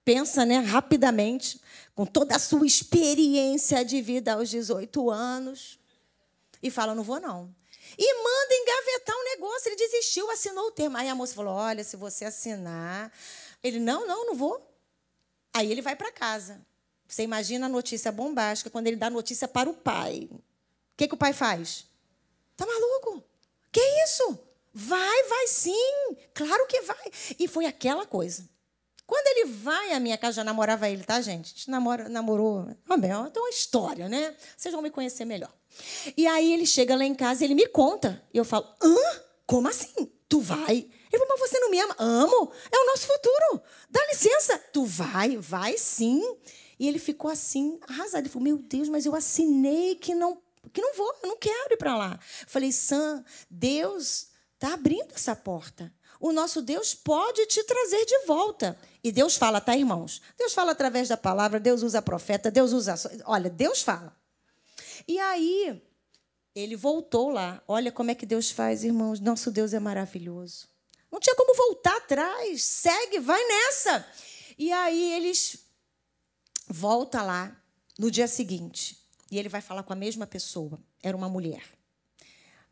pensa 0.10 0.44
né, 0.44 0.58
rapidamente, 0.58 1.62
com 1.94 2.04
toda 2.04 2.36
a 2.36 2.40
sua 2.40 2.66
experiência 2.66 3.86
de 3.86 4.02
vida 4.02 4.34
aos 4.34 4.50
18 4.50 5.08
anos, 5.12 5.78
e 6.64 6.72
fala: 6.72 6.96
não 6.96 7.04
vou 7.04 7.20
não. 7.20 7.54
E 7.98 8.24
manda 8.24 8.56
engavetar 8.56 9.16
um 9.16 9.24
negócio. 9.24 9.70
Ele 9.70 9.76
desistiu, 9.76 10.30
assinou 10.32 10.68
o 10.68 10.72
termo. 10.72 10.98
Aí 10.98 11.10
a 11.10 11.16
moça 11.16 11.34
falou: 11.34 11.54
olha, 11.54 11.84
se 11.84 11.96
você 11.96 12.26
assinar. 12.26 13.12
Ele: 13.64 13.80
não, 13.80 14.08
não, 14.08 14.28
não 14.28 14.36
vou. 14.36 14.66
Aí 15.54 15.72
ele 15.72 15.82
vai 15.82 15.96
para 15.96 16.12
casa. 16.12 16.66
Você 17.08 17.24
imagina 17.24 17.66
a 17.66 17.70
notícia 17.70 18.12
bombástica 18.12 18.70
quando 18.70 18.88
ele 18.88 18.96
dá 18.96 19.10
notícia 19.10 19.48
para 19.48 19.70
o 19.70 19.74
pai. 19.74 20.30
O 20.32 20.42
que, 20.96 21.08
que 21.08 21.16
o 21.16 21.18
pai 21.18 21.34
faz? 21.34 21.86
Tá 22.56 22.66
maluco? 22.66 23.24
Que 23.72 23.82
isso? 24.04 24.38
Vai, 24.74 25.24
vai 25.24 25.48
sim. 25.48 26.18
Claro 26.34 26.68
que 26.68 26.82
vai. 26.82 27.12
E 27.40 27.48
foi 27.48 27.66
aquela 27.66 28.06
coisa. 28.06 28.48
Quando 29.08 29.26
ele 29.26 29.46
vai 29.46 29.92
à 29.94 30.00
minha 30.00 30.20
casa, 30.20 30.36
já 30.36 30.44
namorava 30.44 30.88
ele, 30.88 31.04
tá, 31.04 31.20
gente? 31.20 31.48
A 31.48 31.50
gente 31.58 31.72
namora, 31.72 32.08
namorou. 32.08 32.70
Ah, 32.88 32.96
bem, 32.96 33.10
tem 33.32 33.42
uma 33.42 33.50
história, 33.50 34.08
né? 34.08 34.36
Vocês 34.56 34.72
vão 34.72 34.84
me 34.84 34.92
conhecer 34.92 35.26
melhor. 35.26 35.52
E 36.16 36.28
aí 36.28 36.54
ele 36.54 36.66
chega 36.66 36.96
lá 36.96 37.06
em 37.06 37.16
casa 37.16 37.44
e 37.44 37.48
ele 37.48 37.56
me 37.56 37.68
conta. 37.68 38.24
E 38.34 38.38
eu 38.38 38.46
falo: 38.46 38.66
hã? 38.82 38.96
Como 39.46 39.68
assim? 39.68 40.12
Tu 40.28 40.40
vai? 40.40 40.88
Ele 41.12 41.26
falou, 41.26 41.38
mas 41.40 41.50
você 41.50 41.60
não 41.60 41.72
me 41.72 41.80
ama? 41.80 41.96
Amo. 41.98 42.52
É 42.72 42.78
o 42.78 42.86
nosso 42.86 43.08
futuro. 43.08 43.64
Dá 43.90 44.00
licença. 44.08 44.58
Tu 44.72 44.86
vai? 44.86 45.38
Vai 45.38 45.78
sim. 45.78 46.22
E 46.80 46.88
ele 46.88 47.00
ficou 47.00 47.32
assim, 47.32 47.80
arrasado. 47.88 48.24
Ele 48.24 48.30
falou: 48.30 48.44
Meu 48.44 48.58
Deus, 48.58 48.90
mas 48.90 49.06
eu 49.06 49.16
assinei 49.16 49.96
que 49.96 50.14
não, 50.14 50.42
que 50.72 50.82
não 50.82 50.94
vou, 50.94 51.14
eu 51.24 51.30
não 51.30 51.38
quero 51.38 51.74
ir 51.74 51.78
para 51.78 51.98
lá. 51.98 52.20
falei: 52.48 52.72
Sam, 52.72 53.24
Deus 53.50 54.28
está 54.56 54.74
abrindo 54.74 55.14
essa 55.16 55.36
porta 55.36 55.92
o 56.20 56.34
nosso 56.34 56.62
Deus 56.62 56.94
pode 56.94 57.46
te 57.46 57.64
trazer 57.64 58.06
de 58.06 58.26
volta. 58.26 58.78
E 59.02 59.12
Deus 59.12 59.38
fala, 59.38 59.62
tá, 59.62 59.76
irmãos? 59.76 60.22
Deus 60.38 60.54
fala 60.54 60.74
através 60.74 61.08
da 61.08 61.16
palavra, 61.16 61.60
Deus 61.60 61.82
usa 61.82 62.02
profeta, 62.02 62.52
Deus 62.52 62.74
usa. 62.74 62.96
Olha, 63.26 63.50
Deus 63.50 63.82
fala. 63.82 64.14
E 65.10 65.18
aí, 65.18 65.82
ele 66.54 66.76
voltou 66.76 67.32
lá. 67.32 67.64
Olha 67.68 67.92
como 67.92 68.12
é 68.12 68.16
que 68.16 68.28
Deus 68.28 68.52
faz, 68.52 68.84
irmãos. 68.84 69.20
Nosso 69.20 69.50
Deus 69.50 69.74
é 69.74 69.80
maravilhoso. 69.80 70.68
Não 71.12 71.20
tinha 71.20 71.36
como 71.36 71.56
voltar 71.56 71.98
atrás. 71.98 72.64
Segue, 72.64 73.18
vai 73.18 73.44
nessa. 73.44 74.08
E 74.56 74.72
aí, 74.72 75.14
eles 75.14 75.66
volta 76.68 77.24
lá 77.24 77.60
no 77.98 78.12
dia 78.12 78.28
seguinte. 78.28 79.04
E 79.32 79.40
ele 79.40 79.50
vai 79.50 79.62
falar 79.62 79.82
com 79.82 79.94
a 79.94 79.96
mesma 79.96 80.28
pessoa. 80.28 80.80
Era 81.02 81.18
uma 81.18 81.28
mulher. 81.28 81.64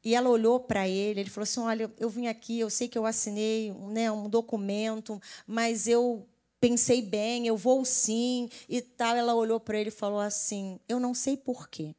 E 0.05 0.13
ela 0.13 0.29
olhou 0.29 0.59
para 0.59 0.87
ele, 0.87 1.21
ele 1.21 1.31
falou 1.31 1.43
assim: 1.45 1.61
Olha, 1.61 1.91
eu 1.97 2.07
vim 2.07 2.27
aqui, 2.27 2.59
eu 2.59 2.69
sei 2.69 2.87
que 2.87 2.99
eu 2.99 3.07
assinei 3.07 3.73
né, 3.89 4.11
um 4.11 4.29
documento, 4.29 5.19
mas 5.47 5.87
eu 5.87 6.29
pensei 6.61 7.01
bem, 7.01 7.47
eu 7.47 7.57
vou 7.57 7.83
sim 7.83 8.47
e 8.69 8.79
tal. 8.79 9.15
Ela 9.15 9.33
olhou 9.33 9.59
para 9.59 9.79
ele 9.79 9.89
e 9.89 9.91
falou 9.91 10.19
assim: 10.19 10.79
Eu 10.87 10.99
não 10.99 11.15
sei 11.15 11.35
porquê, 11.35 11.95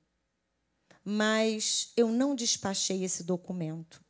mas 1.10 1.90
eu 1.96 2.08
não 2.08 2.34
despachei 2.34 3.02
esse 3.02 3.24
documento. 3.24 4.04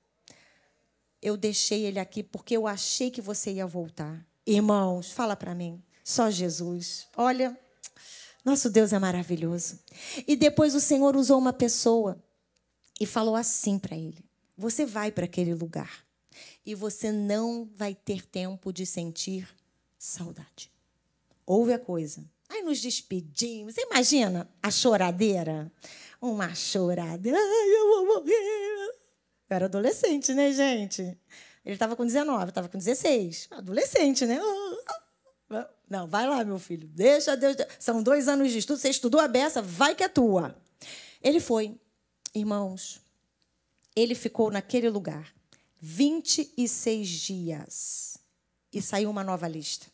Eu 1.23 1.37
deixei 1.37 1.85
ele 1.85 2.01
aqui 2.01 2.25
porque 2.25 2.57
eu 2.57 2.67
achei 2.67 3.09
que 3.09 3.21
você 3.21 3.53
ia 3.53 3.69
voltar. 3.69 4.27
Irmãos, 4.45 5.13
fala 5.13 5.37
para 5.37 5.55
mim. 5.55 5.81
Só 6.03 6.29
Jesus. 6.29 7.07
Olha, 7.17 7.57
nosso 8.45 8.69
Deus 8.69 8.93
é 8.93 8.99
maravilhoso. 8.99 9.79
E 10.27 10.35
depois 10.35 10.75
o 10.75 10.81
Senhor 10.81 11.15
usou 11.15 11.39
uma 11.39 11.53
pessoa 11.53 12.21
e 13.01 13.07
falou 13.07 13.37
assim 13.37 13.79
para 13.79 13.97
ele: 13.97 14.25
Você 14.57 14.85
vai 14.85 15.13
para 15.13 15.27
aquele 15.27 15.55
lugar 15.55 16.05
e 16.67 16.75
você 16.75 17.13
não 17.13 17.71
vai 17.77 17.95
ter 17.95 18.27
tempo 18.27 18.73
de 18.73 18.85
sentir 18.85 19.49
saudade. 19.97 20.73
Ouve 21.47 21.73
a 21.73 21.79
coisa. 21.79 22.29
Aí 22.49 22.63
nos 22.63 22.81
despedimos. 22.81 23.75
Você 23.75 23.83
imagina 23.83 24.49
a 24.63 24.71
choradeira? 24.71 25.71
Uma 26.21 26.55
chorada. 26.55 27.31
Ai, 27.31 27.71
eu 27.71 27.89
vou 27.89 28.07
morrer. 28.07 28.35
Eu 29.51 29.57
era 29.57 29.65
adolescente, 29.67 30.35
né, 30.35 30.53
gente? 30.53 31.03
Ele 31.65 31.75
estava 31.75 31.95
com 31.95 32.05
19, 32.05 32.49
estava 32.49 32.69
com 32.69 32.79
16. 32.79 33.49
Adolescente, 33.51 34.27
né? 34.27 34.41
Não, 35.89 36.07
vai 36.07 36.27
lá, 36.27 36.45
meu 36.45 36.59
filho. 36.59 36.87
Deixa 36.89 37.37
Deus. 37.37 37.57
São 37.79 38.03
dois 38.03 38.29
anos 38.29 38.51
de 38.51 38.59
estudo. 38.59 38.79
Você 38.79 38.91
estudou 38.91 39.21
a 39.21 39.29
beça, 39.29 39.63
vai 39.63 39.95
que 39.95 40.05
é 40.05 40.09
tua. 40.09 40.57
Ele 41.23 41.41
foi. 41.41 41.79
Irmãos, 42.35 43.01
ele 43.97 44.15
ficou 44.15 44.51
naquele 44.51 44.91
lugar 44.91 45.35
26 45.81 47.09
dias 47.09 48.19
e 48.73 48.83
saiu 48.83 49.11
uma 49.11 49.25
nova 49.25 49.49
lista. 49.49 49.87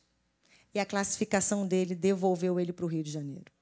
E 0.74 0.80
a 0.80 0.86
classificação 0.86 1.66
dele 1.66 1.94
devolveu 1.94 2.58
ele 2.58 2.72
para 2.72 2.84
o 2.84 2.88
Rio 2.88 3.02
de 3.02 3.10
Janeiro. 3.10 3.52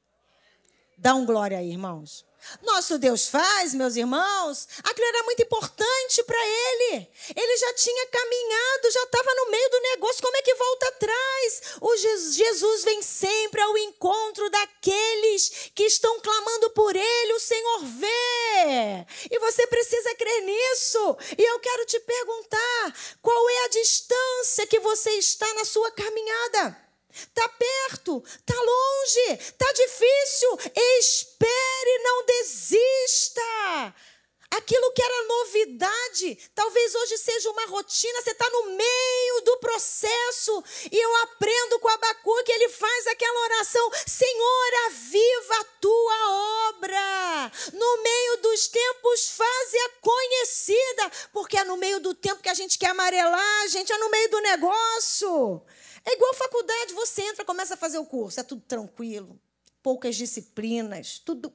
Dá 0.97 1.15
um 1.15 1.27
glória 1.27 1.59
aí, 1.59 1.71
irmãos. 1.71 2.25
Nosso 2.63 2.99
Deus 2.99 3.29
faz, 3.29 3.75
meus 3.75 3.97
irmãos. 3.97 4.69
Aquilo 4.85 5.07
era 5.07 5.23
muito 5.25 5.43
importante 5.43 6.23
para 6.25 6.39
ele. 6.47 7.09
Ele 7.35 7.57
já 7.57 7.75
tinha 7.75 8.07
caminhado, 8.07 8.91
já 8.91 9.03
estava 9.03 9.35
no 9.35 9.51
meio 9.51 9.71
do 9.71 9.81
negócio. 9.81 10.23
Como 10.23 10.37
é 10.37 10.43
que 10.43 10.55
volta 10.55 10.89
atrás? 10.89 11.63
O 11.81 11.97
Jesus 11.97 12.85
vem 12.85 13.03
sempre 13.03 13.61
ao 13.61 13.77
encontro 13.79 14.49
daqueles 14.51 15.71
que 15.75 15.85
estão 15.85 16.21
clamando 16.21 16.71
por 16.71 16.95
ele. 16.95 17.33
O 17.33 17.41
Senhor 17.41 17.85
vê. 17.85 19.07
E 19.31 19.39
você 19.39 19.67
precisa 19.67 20.15
crer 20.15 20.43
nisso. 20.43 21.17
E 21.37 21.43
eu 21.43 21.59
quero 21.61 21.87
te 21.87 21.99
perguntar: 22.01 22.95
qual 23.21 23.51
é 23.51 23.65
a 23.65 23.69
distância 23.69 24.67
que 24.67 24.81
você 24.81 25.11
está 25.13 25.53
na 25.55 25.65
sua 25.65 25.91
caminhada? 25.93 26.92
Está 27.13 27.49
perto, 27.49 28.23
está 28.27 28.55
longe, 28.55 29.41
está 29.41 29.73
difícil. 29.73 30.59
Espere, 30.99 31.99
não 32.03 32.27
desista. 32.27 33.95
Aquilo 34.53 34.93
que 34.93 35.03
era 35.03 35.25
novidade, 35.29 36.51
talvez 36.55 36.95
hoje 36.95 37.17
seja 37.17 37.51
uma 37.51 37.67
rotina, 37.69 38.21
você 38.21 38.33
está 38.33 38.51
no 38.51 38.65
meio 38.77 39.41
do 39.47 39.57
processo. 39.57 40.63
E 40.91 40.99
eu 40.99 41.17
aprendo 41.23 41.79
com 41.79 41.89
Abacu 41.89 42.45
que 42.45 42.53
ele 42.53 42.69
faz 42.69 43.07
aquela 43.07 43.41
oração: 43.45 43.91
Senhor, 44.07 44.75
aviva 44.89 45.55
a 45.59 45.65
tua 45.81 46.69
obra. 46.69 47.53
No 47.73 48.03
meio 48.03 48.37
dos 48.43 48.69
tempos, 48.69 49.31
faze-a 49.31 49.91
conhecida. 50.03 51.13
Porque 51.33 51.57
é 51.57 51.65
no 51.65 51.79
meio 51.79 51.99
do 52.01 52.15
tempo 52.15 52.43
que 52.43 52.51
a 52.51 52.55
gente 52.55 52.79
quer 52.79 52.91
amarelar, 52.91 53.63
a 53.63 53.69
gente 53.69 53.91
é 53.91 53.97
no 53.97 54.11
meio 54.11 54.31
do 54.31 54.41
negócio. 54.41 55.63
É 56.05 56.15
igual 56.15 56.35
faculdade, 56.35 56.95
você 56.95 57.23
entra, 57.23 57.45
começa 57.45 57.75
a 57.75 57.77
fazer 57.77 57.99
o 57.99 58.05
curso, 58.05 58.41
é 58.41 58.43
tudo 58.43 58.63
tranquilo, 58.63 59.39
poucas 59.83 60.17
disciplinas, 60.17 61.19
tudo. 61.19 61.53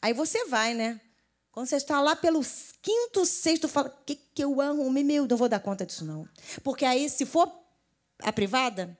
Aí 0.00 0.12
você 0.12 0.46
vai, 0.46 0.74
né? 0.74 1.00
Quando 1.52 1.66
você 1.66 1.76
está 1.76 2.00
lá 2.00 2.14
pelo 2.14 2.40
quinto, 2.80 3.26
sexto, 3.26 3.68
fala, 3.68 3.88
o 3.88 4.04
que, 4.04 4.14
que 4.14 4.44
eu 4.44 4.60
arrumei? 4.60 5.02
Meu, 5.02 5.26
não 5.26 5.36
vou 5.36 5.48
dar 5.48 5.60
conta 5.60 5.84
disso, 5.84 6.04
não. 6.04 6.28
Porque 6.62 6.84
aí, 6.84 7.10
se 7.10 7.26
for 7.26 7.52
a 8.22 8.32
privada, 8.32 8.96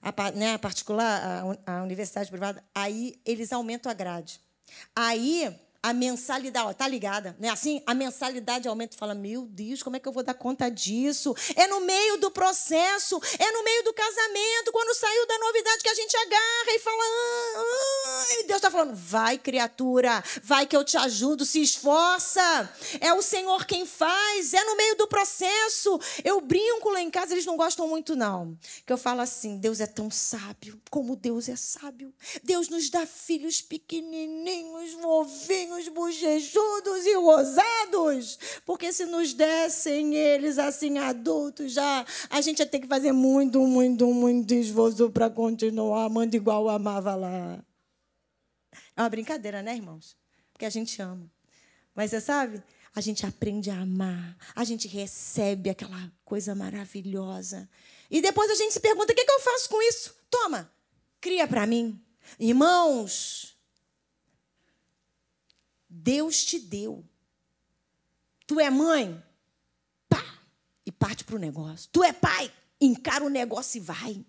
a, 0.00 0.30
né, 0.32 0.54
a 0.54 0.58
particular, 0.58 1.58
a, 1.66 1.78
a 1.78 1.82
universidade 1.82 2.30
privada, 2.30 2.64
aí 2.74 3.20
eles 3.24 3.52
aumentam 3.52 3.90
a 3.90 3.94
grade. 3.94 4.40
Aí 4.94 5.58
a 5.80 5.92
mensalidade, 5.92 6.66
ó, 6.66 6.72
tá 6.72 6.88
ligada, 6.88 7.36
né? 7.38 7.50
Assim, 7.50 7.80
a 7.86 7.94
mensalidade 7.94 8.66
aumenta 8.66 8.96
fala: 8.96 9.14
"Meu 9.14 9.46
Deus, 9.46 9.82
como 9.82 9.96
é 9.96 10.00
que 10.00 10.08
eu 10.08 10.12
vou 10.12 10.24
dar 10.24 10.34
conta 10.34 10.68
disso?" 10.68 11.34
É 11.54 11.68
no 11.68 11.80
meio 11.80 12.16
do 12.18 12.30
processo, 12.32 13.20
é 13.38 13.52
no 13.52 13.62
meio 13.62 13.84
do 13.84 13.94
casamento, 13.94 14.72
quando 14.72 14.94
saiu 14.94 15.26
da 15.26 15.38
novidade 15.38 15.82
que 15.82 15.88
a 15.88 15.94
gente 15.94 16.16
agarra 16.16 16.74
e 16.74 16.78
fala: 16.80 17.02
ah, 17.02 17.64
ah, 18.06 18.26
e 18.30 18.44
Deus 18.44 18.56
está 18.56 18.70
falando: 18.70 18.94
"Vai, 18.94 19.38
criatura, 19.38 20.22
vai 20.42 20.66
que 20.66 20.76
eu 20.76 20.84
te 20.84 20.96
ajudo, 20.96 21.46
se 21.46 21.62
esforça. 21.62 22.74
É 23.00 23.12
o 23.12 23.22
Senhor 23.22 23.64
quem 23.64 23.86
faz, 23.86 24.52
é 24.54 24.64
no 24.64 24.76
meio 24.76 24.96
do 24.96 25.06
processo." 25.06 26.00
Eu 26.24 26.40
brinco 26.40 26.90
lá 26.90 27.00
em 27.00 27.10
casa, 27.10 27.34
eles 27.34 27.46
não 27.46 27.56
gostam 27.56 27.86
muito 27.86 28.16
não, 28.16 28.58
que 28.84 28.92
eu 28.92 28.98
falo 28.98 29.20
assim: 29.20 29.56
"Deus 29.58 29.78
é 29.80 29.86
tão 29.86 30.10
sábio, 30.10 30.80
como 30.90 31.14
Deus 31.14 31.48
é 31.48 31.54
sábio. 31.54 32.12
Deus 32.42 32.68
nos 32.68 32.90
dá 32.90 33.06
filhos 33.06 33.62
pequenininhos, 33.62 34.94
ovinhos 35.68 35.86
os 35.86 35.88
bochechudos 35.88 37.06
e 37.06 37.14
rosados, 37.14 38.38
porque 38.64 38.92
se 38.92 39.04
nos 39.04 39.32
dessem 39.34 40.14
eles 40.14 40.58
assim 40.58 40.98
adultos, 40.98 41.72
já 41.72 42.04
a 42.30 42.40
gente 42.40 42.60
ia 42.60 42.66
ter 42.66 42.80
que 42.80 42.86
fazer 42.86 43.12
muito, 43.12 43.60
muito, 43.60 44.06
muito 44.12 44.54
esforço 44.54 45.10
para 45.10 45.28
continuar 45.30 46.04
amando 46.04 46.36
igual 46.36 46.68
amava 46.68 47.14
lá. 47.14 47.62
É 48.96 49.02
uma 49.02 49.08
brincadeira, 49.08 49.62
né, 49.62 49.76
irmãos? 49.76 50.16
Porque 50.52 50.64
a 50.64 50.70
gente 50.70 51.00
ama. 51.00 51.30
Mas 51.94 52.10
você 52.10 52.20
sabe? 52.20 52.62
A 52.94 53.00
gente 53.00 53.24
aprende 53.24 53.70
a 53.70 53.80
amar, 53.80 54.36
a 54.56 54.64
gente 54.64 54.88
recebe 54.88 55.70
aquela 55.70 56.10
coisa 56.24 56.54
maravilhosa. 56.54 57.68
E 58.10 58.20
depois 58.20 58.50
a 58.50 58.54
gente 58.54 58.72
se 58.72 58.80
pergunta: 58.80 59.12
o 59.12 59.14
que, 59.14 59.20
é 59.20 59.24
que 59.24 59.30
eu 59.30 59.40
faço 59.40 59.68
com 59.68 59.80
isso? 59.82 60.14
Toma, 60.30 60.70
cria 61.20 61.46
para 61.46 61.66
mim. 61.66 62.00
Irmãos, 62.38 63.57
Deus 66.00 66.44
te 66.44 66.60
deu. 66.60 67.04
Tu 68.46 68.60
é 68.60 68.70
mãe? 68.70 69.22
Pá! 70.08 70.24
E 70.86 70.92
parte 70.92 71.24
para 71.24 71.34
o 71.34 71.38
negócio. 71.38 71.88
Tu 71.92 72.04
é 72.04 72.12
pai? 72.12 72.52
Encara 72.80 73.24
o 73.24 73.28
negócio 73.28 73.78
e 73.78 73.80
vai. 73.80 74.24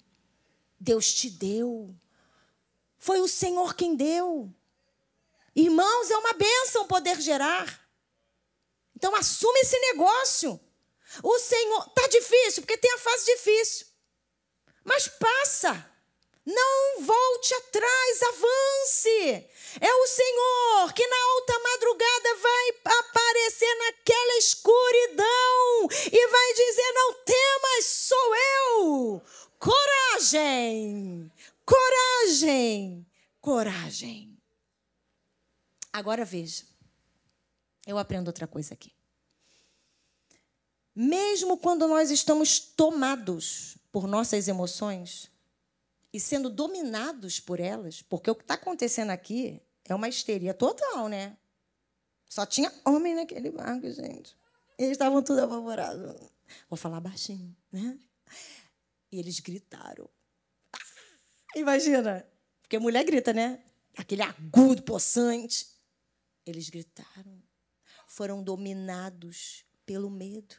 Deus 0.79 1.13
te 1.13 1.29
deu. 1.29 1.95
Foi 2.97 3.21
o 3.21 3.27
Senhor 3.27 3.75
quem 3.75 3.95
deu. 3.95 4.51
Irmãos, 5.55 6.10
é 6.10 6.17
uma 6.17 6.34
bênção 6.34 6.88
poder 6.88 7.21
gerar. 7.21 7.88
Então 8.95 9.15
assume 9.15 9.60
esse 9.60 9.79
negócio. 9.79 10.60
O 11.21 11.39
Senhor. 11.39 11.89
Tá 11.89 12.08
difícil, 12.08 12.63
porque 12.63 12.77
tem 12.77 12.91
a 12.93 12.97
fase 12.97 13.25
difícil. 13.25 13.88
Mas 14.84 15.08
passa. 15.08 15.88
Não 16.50 17.04
volte 17.04 17.54
atrás, 17.54 18.24
avance. 18.24 19.48
É 19.80 19.94
o 19.94 20.08
Senhor 20.08 20.94
que 20.94 21.06
na 21.06 21.24
alta 21.34 21.60
madrugada 21.60 22.36
vai 22.42 22.70
aparecer 23.00 23.76
naquela 23.76 24.38
escuridão 24.40 25.88
e 26.12 26.28
vai 26.28 26.54
dizer: 26.54 26.92
Não 26.94 27.14
temas, 27.24 27.86
sou 27.86 28.36
eu. 28.36 29.22
Coragem, 29.60 31.32
coragem, 31.64 33.06
coragem. 33.40 34.36
Agora 35.94 36.26
veja, 36.26 36.66
eu 37.86 38.00
aprendo 38.00 38.28
outra 38.28 38.48
coisa 38.48 38.74
aqui. 38.74 38.92
Mesmo 40.96 41.60
quando 41.60 41.88
nós 41.88 42.10
estamos 42.10 42.60
tomados 42.60 43.78
por 43.92 44.08
nossas 44.08 44.48
emoções, 44.48 45.30
e 46.12 46.19
sendo 46.19 46.50
dominados 46.50 47.39
por 47.39 47.60
elas, 47.60 48.02
porque 48.02 48.30
o 48.30 48.36
que 48.36 48.43
está 48.43 48.56
acontecendo 48.56 49.12
aqui 49.12 49.62
é 49.86 49.93
uma 49.93 50.08
histeria 50.08 50.54
total, 50.54 51.08
né? 51.08 51.38
Só 52.28 52.45
tinha 52.45 52.72
homem 52.86 53.15
naquele 53.15 53.52
barco, 53.52 53.91
gente. 53.91 54.38
Eles 54.78 54.91
estavam 54.91 55.22
tudo 55.22 55.41
apavorados. 55.41 56.30
Vou 56.69 56.78
falar 56.78 57.00
baixinho, 57.00 57.56
né? 57.72 58.00
E 59.12 59.19
eles 59.19 59.39
gritaram. 59.39 60.10
Imagina, 61.56 62.28
porque 62.62 62.78
mulher 62.78 63.04
grita, 63.04 63.34
né? 63.34 63.63
Aquele 63.98 64.22
agudo, 64.22 64.84
possante. 64.84 65.67
Eles 66.45 66.69
gritaram. 66.69 67.41
Foram 68.08 68.43
dominados 68.43 69.65
pelo 69.86 70.10
medo. 70.10 70.56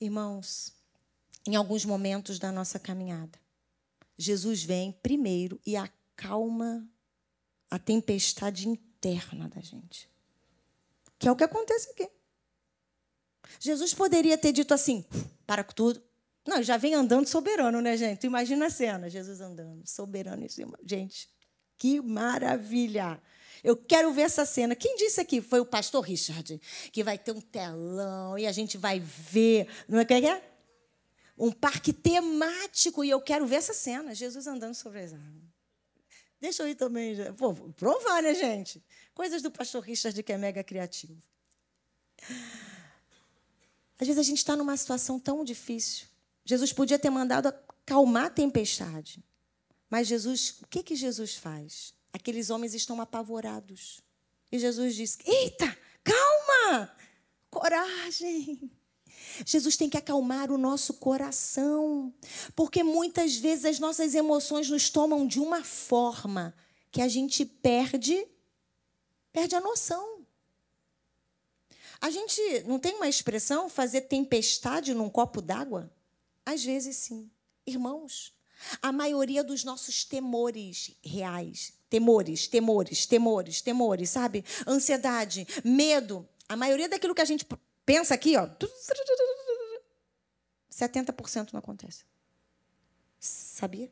Irmãos, 0.00 0.74
em 1.46 1.56
alguns 1.56 1.84
momentos 1.84 2.38
da 2.38 2.50
nossa 2.50 2.78
caminhada. 2.78 3.38
Jesus 4.16 4.62
vem 4.62 4.92
primeiro 4.92 5.60
e 5.66 5.76
acalma 5.76 6.88
a 7.70 7.78
tempestade 7.78 8.68
interna 8.68 9.48
da 9.48 9.60
gente. 9.60 10.08
Que 11.18 11.28
é 11.28 11.32
o 11.32 11.36
que 11.36 11.44
acontece 11.44 11.90
aqui. 11.90 12.08
Jesus 13.58 13.94
poderia 13.94 14.38
ter 14.38 14.52
dito 14.52 14.72
assim: 14.72 15.04
para 15.46 15.64
tudo. 15.64 16.02
Não, 16.46 16.62
já 16.62 16.76
vem 16.76 16.94
andando 16.94 17.26
soberano, 17.26 17.80
né, 17.80 17.96
gente? 17.96 18.26
Imagina 18.26 18.66
a 18.66 18.70
cena: 18.70 19.10
Jesus 19.10 19.40
andando, 19.40 19.86
soberano 19.86 20.44
em 20.44 20.48
cima. 20.48 20.78
Gente, 20.84 21.28
que 21.76 22.00
maravilha! 22.00 23.20
Eu 23.62 23.76
quero 23.76 24.12
ver 24.12 24.22
essa 24.22 24.44
cena. 24.44 24.76
Quem 24.76 24.94
disse 24.96 25.20
aqui? 25.20 25.40
Foi 25.40 25.58
o 25.58 25.64
pastor 25.64 26.04
Richard, 26.04 26.60
que 26.92 27.02
vai 27.02 27.16
ter 27.16 27.32
um 27.32 27.40
telão 27.40 28.38
e 28.38 28.46
a 28.46 28.52
gente 28.52 28.76
vai 28.76 29.00
ver. 29.00 29.66
Não 29.88 29.98
é, 29.98 30.04
que 30.04 30.12
é? 30.12 30.53
Um 31.36 31.50
parque 31.50 31.92
temático 31.92 33.04
e 33.04 33.10
eu 33.10 33.20
quero 33.20 33.46
ver 33.46 33.56
essa 33.56 33.74
cena, 33.74 34.14
Jesus 34.14 34.46
andando 34.46 34.74
sobre 34.74 35.00
as 35.00 35.12
águas. 35.12 35.44
Deixa 36.40 36.62
eu 36.62 36.68
ir 36.68 36.74
também. 36.74 37.16
Pô, 37.34 37.54
provar, 37.72 38.22
né, 38.22 38.34
gente? 38.34 38.84
Coisas 39.14 39.42
do 39.42 39.50
pastor 39.50 39.82
Richard 39.82 40.22
que 40.22 40.32
é 40.32 40.38
mega 40.38 40.62
criativo. 40.62 41.22
Às 43.98 44.06
vezes 44.06 44.18
a 44.18 44.22
gente 44.22 44.38
está 44.38 44.56
numa 44.56 44.76
situação 44.76 45.18
tão 45.18 45.44
difícil. 45.44 46.06
Jesus 46.44 46.72
podia 46.72 46.98
ter 46.98 47.10
mandado 47.10 47.48
acalmar 47.48 48.26
a 48.26 48.30
tempestade. 48.30 49.24
Mas 49.88 50.06
Jesus, 50.06 50.60
o 50.62 50.66
que, 50.66 50.82
que 50.82 50.96
Jesus 50.96 51.34
faz? 51.34 51.94
Aqueles 52.12 52.50
homens 52.50 52.74
estão 52.74 53.00
apavorados. 53.00 54.00
E 54.52 54.58
Jesus 54.58 54.94
diz: 54.94 55.18
Eita, 55.24 55.76
calma, 56.02 56.94
coragem. 57.50 58.70
Jesus 59.44 59.76
tem 59.76 59.90
que 59.90 59.96
acalmar 59.96 60.50
o 60.50 60.58
nosso 60.58 60.94
coração, 60.94 62.12
porque 62.54 62.82
muitas 62.82 63.36
vezes 63.36 63.64
as 63.64 63.78
nossas 63.78 64.14
emoções 64.14 64.70
nos 64.70 64.88
tomam 64.90 65.26
de 65.26 65.40
uma 65.40 65.64
forma 65.64 66.54
que 66.90 67.00
a 67.00 67.08
gente 67.08 67.44
perde 67.44 68.26
perde 69.32 69.56
a 69.56 69.60
noção. 69.60 70.24
A 72.00 72.08
gente 72.10 72.40
não 72.66 72.78
tem 72.78 72.94
uma 72.94 73.08
expressão 73.08 73.68
fazer 73.68 74.02
tempestade 74.02 74.94
num 74.94 75.10
copo 75.10 75.42
d'água? 75.42 75.92
Às 76.46 76.62
vezes 76.62 76.96
sim. 76.96 77.30
Irmãos, 77.66 78.32
a 78.80 78.92
maioria 78.92 79.42
dos 79.42 79.64
nossos 79.64 80.04
temores 80.04 80.94
reais, 81.02 81.72
temores, 81.88 82.46
temores, 82.46 83.06
temores, 83.06 83.60
temores, 83.60 84.10
sabe? 84.10 84.44
Ansiedade, 84.66 85.46
medo, 85.64 86.28
a 86.48 86.56
maioria 86.56 86.88
daquilo 86.88 87.14
que 87.14 87.22
a 87.22 87.26
gente 87.26 87.44
Pensa 87.84 88.14
aqui, 88.14 88.36
ó. 88.36 88.48
70% 90.70 91.52
não 91.52 91.58
acontece. 91.58 92.04
Sabia? 93.20 93.90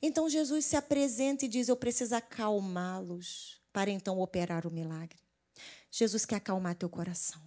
Então 0.00 0.28
Jesus 0.28 0.64
se 0.64 0.76
apresenta 0.76 1.44
e 1.44 1.48
diz: 1.48 1.68
Eu 1.68 1.76
preciso 1.76 2.14
acalmá-los 2.14 3.60
para 3.72 3.90
então 3.90 4.20
operar 4.20 4.66
o 4.66 4.70
milagre. 4.70 5.18
Jesus 5.90 6.24
quer 6.24 6.36
acalmar 6.36 6.74
teu 6.74 6.88
coração. 6.88 7.42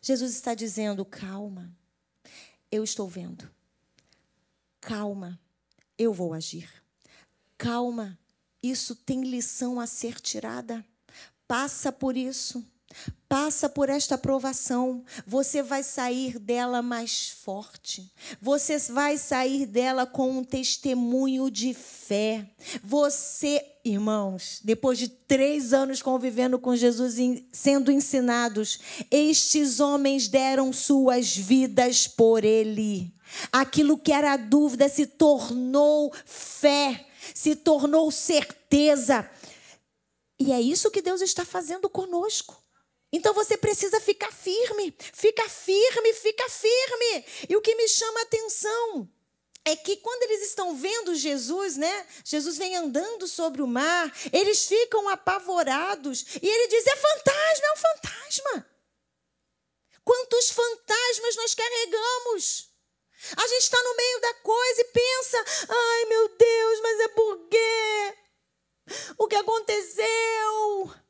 Jesus 0.00 0.32
está 0.34 0.54
dizendo: 0.54 1.04
Calma, 1.04 1.74
eu 2.70 2.84
estou 2.84 3.08
vendo. 3.08 3.50
Calma, 4.80 5.40
eu 5.98 6.12
vou 6.12 6.32
agir. 6.32 6.70
Calma, 7.56 8.18
isso 8.62 8.94
tem 8.94 9.22
lição 9.22 9.80
a 9.80 9.86
ser 9.86 10.20
tirada. 10.20 10.84
Passa 11.46 11.92
por 11.92 12.16
isso. 12.16 12.64
Passa 13.28 13.66
por 13.68 13.88
esta 13.88 14.18
provação, 14.18 15.02
você 15.26 15.62
vai 15.62 15.82
sair 15.82 16.38
dela 16.38 16.82
mais 16.82 17.30
forte, 17.30 18.12
você 18.40 18.76
vai 18.78 19.16
sair 19.16 19.64
dela 19.64 20.04
com 20.04 20.30
um 20.30 20.44
testemunho 20.44 21.50
de 21.50 21.72
fé. 21.72 22.46
Você, 22.84 23.64
irmãos, 23.82 24.60
depois 24.62 24.98
de 24.98 25.08
três 25.08 25.72
anos 25.72 26.02
convivendo 26.02 26.58
com 26.58 26.76
Jesus, 26.76 27.14
sendo 27.50 27.90
ensinados, 27.90 28.78
estes 29.10 29.80
homens 29.80 30.28
deram 30.28 30.70
suas 30.70 31.34
vidas 31.34 32.06
por 32.06 32.44
Ele. 32.44 33.14
Aquilo 33.50 33.96
que 33.96 34.12
era 34.12 34.36
dúvida 34.36 34.90
se 34.90 35.06
tornou 35.06 36.12
fé, 36.26 37.06
se 37.34 37.56
tornou 37.56 38.10
certeza. 38.10 39.26
E 40.38 40.52
é 40.52 40.60
isso 40.60 40.90
que 40.90 41.00
Deus 41.00 41.22
está 41.22 41.44
fazendo 41.44 41.88
conosco. 41.88 42.61
Então 43.12 43.34
você 43.34 43.58
precisa 43.58 44.00
ficar 44.00 44.32
firme, 44.32 44.96
fica 45.12 45.46
firme, 45.48 46.14
fica 46.14 46.48
firme. 46.48 47.24
E 47.48 47.54
o 47.54 47.60
que 47.60 47.74
me 47.74 47.86
chama 47.86 48.20
a 48.20 48.22
atenção 48.22 49.08
é 49.64 49.76
que 49.76 49.96
quando 49.98 50.22
eles 50.22 50.48
estão 50.48 50.74
vendo 50.74 51.14
Jesus, 51.14 51.76
né? 51.76 52.06
Jesus 52.24 52.56
vem 52.56 52.74
andando 52.74 53.28
sobre 53.28 53.60
o 53.62 53.66
mar, 53.66 54.12
eles 54.32 54.64
ficam 54.64 55.08
apavorados 55.10 56.24
e 56.40 56.48
ele 56.48 56.68
diz: 56.68 56.86
é 56.86 56.96
fantasma, 56.96 57.66
é 57.66 57.72
um 57.72 57.76
fantasma. 57.76 58.66
Quantos 60.04 60.50
fantasmas 60.50 61.36
nós 61.36 61.54
carregamos? 61.54 62.68
A 63.36 63.46
gente 63.46 63.62
está 63.62 63.80
no 63.82 63.96
meio 63.96 64.20
da 64.20 64.34
coisa 64.34 64.80
e 64.80 64.84
pensa: 64.84 65.44
ai 65.68 66.04
meu 66.06 66.28
Deus, 66.30 66.80
mas 66.80 67.00
é 67.00 67.08
por 67.08 67.48
quê? 67.48 68.18
O 69.18 69.28
que 69.28 69.36
aconteceu? 69.36 71.01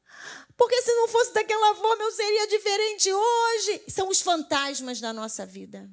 Porque 0.56 0.80
se 0.82 0.92
não 0.94 1.08
fosse 1.08 1.32
daquela 1.32 1.74
forma 1.74 2.04
eu 2.04 2.12
seria 2.12 2.46
diferente 2.46 3.12
hoje. 3.12 3.82
São 3.88 4.08
os 4.08 4.20
fantasmas 4.20 5.00
da 5.00 5.12
nossa 5.12 5.46
vida. 5.46 5.88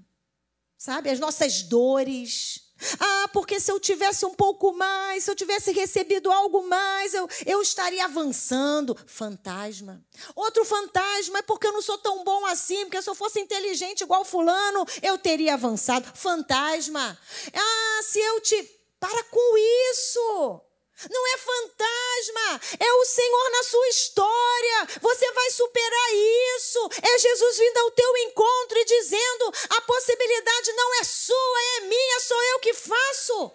Sabe? 0.78 1.10
As 1.10 1.20
nossas 1.20 1.64
dores. 1.64 2.70
Ah, 3.00 3.30
porque 3.34 3.60
se 3.60 3.72
eu 3.72 3.80
tivesse 3.80 4.26
um 4.26 4.34
pouco 4.34 4.72
mais, 4.72 5.26
se 5.26 5.32
eu 5.32 5.36
tivesse 5.36 5.72
recebido 5.72 6.32
algo 6.32 6.64
mais, 6.64 7.14
eu, 7.14 7.28
eu 7.46 7.62
estaria 7.62 8.06
avançando. 8.06 8.98
Fantasma. 9.06 10.02
Outro 10.36 10.64
fantasma 10.64 11.40
é 11.40 11.42
porque 11.42 11.68
eu 11.68 11.74
não 11.74 11.82
sou 11.82 11.98
tão 11.98 12.24
bom 12.24 12.46
assim, 12.46 12.86
porque 12.86 13.02
se 13.02 13.10
eu 13.10 13.16
fosse 13.16 13.40
inteligente 13.40 14.02
igual 14.02 14.24
Fulano, 14.24 14.86
eu 15.02 15.18
teria 15.18 15.56
avançado. 15.56 16.10
Fantasma. 16.16 17.20
Ah, 17.54 18.00
se 18.04 18.20
eu 18.20 18.40
te. 18.42 18.80
Para 19.00 19.24
com 19.26 19.58
isso! 19.92 20.62
Não 21.10 21.28
é 21.28 21.38
fantasma, 21.38 22.62
é 22.80 22.94
o 22.94 23.06
Senhor 23.06 23.52
na 23.52 23.64
sua 23.64 23.88
história. 23.88 24.88
Você 25.02 25.32
vai 25.32 25.52
superar 25.52 26.14
isso. 26.58 26.90
É 27.02 27.18
Jesus 27.20 27.58
vindo 27.58 27.78
ao 27.78 27.92
teu 27.92 28.18
encontro 28.18 28.80
e 28.80 28.86
dizendo: 28.86 29.54
a 29.70 29.82
possibilidade 29.82 30.74
não 30.74 30.94
é 30.96 31.04
sua, 31.04 31.62
é 31.78 31.80
minha, 31.82 32.20
sou 32.20 32.44
eu 32.44 32.60
que 32.60 32.74
faço. 32.74 33.52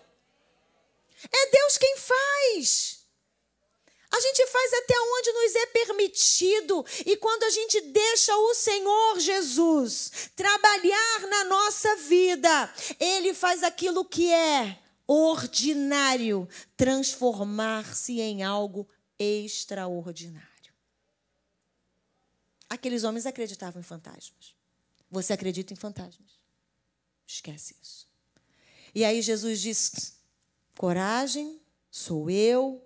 É 1.30 1.46
Deus 1.46 1.78
quem 1.78 1.96
faz. 1.96 3.04
A 4.11 4.20
gente 4.20 4.46
faz 4.46 4.72
até 4.74 4.94
onde 4.96 5.33
nos 5.33 5.54
é 5.57 5.66
permitido, 5.66 6.87
e 7.04 7.16
quando 7.16 7.42
a 7.42 7.50
gente 7.50 7.80
deixa 7.80 8.37
o 8.37 8.54
Senhor 8.54 9.18
Jesus 9.18 10.30
trabalhar 10.37 11.20
na 11.22 11.44
nossa 11.44 11.96
vida, 11.96 12.74
Ele 13.00 13.35
faz 13.35 13.64
aquilo 13.64 14.04
que 14.04 14.33
é 14.33 14.78
ordinário 15.06 16.48
transformar-se 16.76 18.20
em 18.20 18.42
algo 18.42 18.88
extraordinário. 19.18 20.48
Aqueles 22.68 23.04
homens 23.04 23.26
acreditavam 23.26 23.80
em 23.80 23.84
fantasmas. 23.84 24.54
Você 25.10 25.32
acredita 25.32 25.72
em 25.72 25.76
fantasmas? 25.76 26.40
Esquece 27.26 27.76
isso. 27.80 28.08
E 28.94 29.04
aí 29.04 29.22
Jesus 29.22 29.60
disse: 29.60 30.14
coragem, 30.76 31.60
sou 31.90 32.28
eu, 32.30 32.84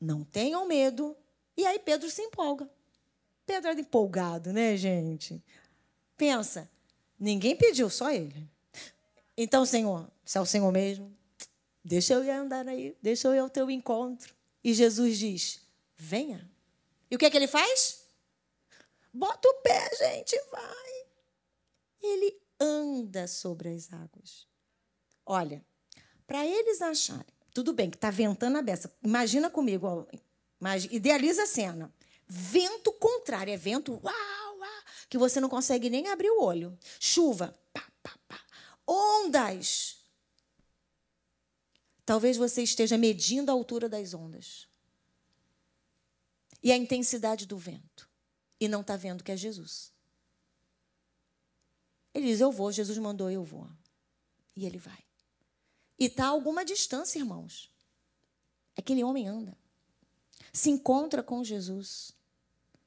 não 0.00 0.24
tenham 0.24 0.66
medo. 0.66 1.16
E 1.56 1.66
aí 1.66 1.78
Pedro 1.78 2.10
se 2.10 2.22
empolga. 2.22 2.70
Pedro 3.44 3.70
era 3.70 3.80
empolgado, 3.80 4.52
né, 4.52 4.76
gente? 4.76 5.42
Pensa, 6.16 6.70
ninguém 7.18 7.54
pediu, 7.54 7.88
só 7.88 8.10
ele. 8.10 8.48
Então, 9.36 9.64
Senhor, 9.64 10.10
se 10.24 10.38
é 10.38 10.40
o 10.40 10.46
Senhor 10.46 10.72
mesmo, 10.72 11.14
Deixa 11.86 12.14
eu 12.14 12.24
ir 12.24 12.30
andar 12.30 12.66
aí, 12.66 12.96
deixa 13.00 13.28
eu 13.28 13.34
ir 13.34 13.38
ao 13.38 13.48
teu 13.48 13.70
encontro. 13.70 14.34
E 14.62 14.74
Jesus 14.74 15.18
diz: 15.18 15.60
venha. 15.96 16.50
E 17.08 17.14
o 17.14 17.18
que 17.18 17.26
é 17.26 17.30
que 17.30 17.36
ele 17.36 17.46
faz? 17.46 18.04
Bota 19.12 19.48
o 19.48 19.54
pé, 19.62 19.88
gente, 19.96 20.36
vai. 20.50 21.06
Ele 22.02 22.36
anda 22.58 23.28
sobre 23.28 23.68
as 23.68 23.92
águas. 23.92 24.48
Olha, 25.24 25.64
para 26.26 26.44
eles 26.44 26.82
acharem, 26.82 27.24
tudo 27.54 27.72
bem 27.72 27.88
que 27.88 27.96
está 27.96 28.10
ventando 28.10 28.58
a 28.58 28.62
beça. 28.62 28.92
Imagina 29.00 29.48
comigo, 29.48 29.86
ó, 29.86 30.04
idealiza 30.90 31.44
a 31.44 31.46
cena. 31.46 31.94
Vento 32.26 32.92
contrário, 32.94 33.54
é 33.54 33.56
vento 33.56 33.92
uau, 34.02 34.58
uau, 34.58 34.82
que 35.08 35.16
você 35.16 35.38
não 35.38 35.48
consegue 35.48 35.88
nem 35.88 36.08
abrir 36.08 36.30
o 36.30 36.42
olho. 36.42 36.76
Chuva, 36.98 37.54
pá, 37.72 37.84
pá, 38.02 38.18
pá. 38.26 38.40
ondas 38.84 39.95
Talvez 42.06 42.36
você 42.36 42.62
esteja 42.62 42.96
medindo 42.96 43.50
a 43.50 43.54
altura 43.54 43.88
das 43.88 44.14
ondas 44.14 44.68
e 46.62 46.70
a 46.70 46.76
intensidade 46.76 47.46
do 47.46 47.58
vento 47.58 48.08
e 48.60 48.68
não 48.68 48.80
está 48.80 48.96
vendo 48.96 49.24
que 49.24 49.32
é 49.32 49.36
Jesus. 49.36 49.92
Ele 52.14 52.28
diz: 52.28 52.40
Eu 52.40 52.52
vou, 52.52 52.70
Jesus 52.70 52.96
mandou, 52.98 53.28
eu 53.28 53.42
vou. 53.42 53.68
E 54.54 54.64
ele 54.64 54.78
vai. 54.78 55.04
E 55.98 56.06
está 56.06 56.26
a 56.26 56.28
alguma 56.28 56.64
distância, 56.64 57.18
irmãos. 57.18 57.70
Aquele 58.76 59.02
homem 59.02 59.26
anda, 59.26 59.58
se 60.52 60.70
encontra 60.70 61.24
com 61.24 61.42
Jesus. 61.42 62.12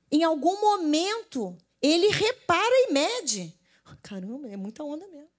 Em 0.10 0.24
algum 0.24 0.62
momento, 0.62 1.58
ele 1.82 2.08
repara 2.08 2.74
e 2.88 2.94
mede. 2.94 3.54
Caramba, 4.02 4.48
é 4.48 4.56
muita 4.56 4.84
onda 4.84 5.06
mesmo. 5.08 5.30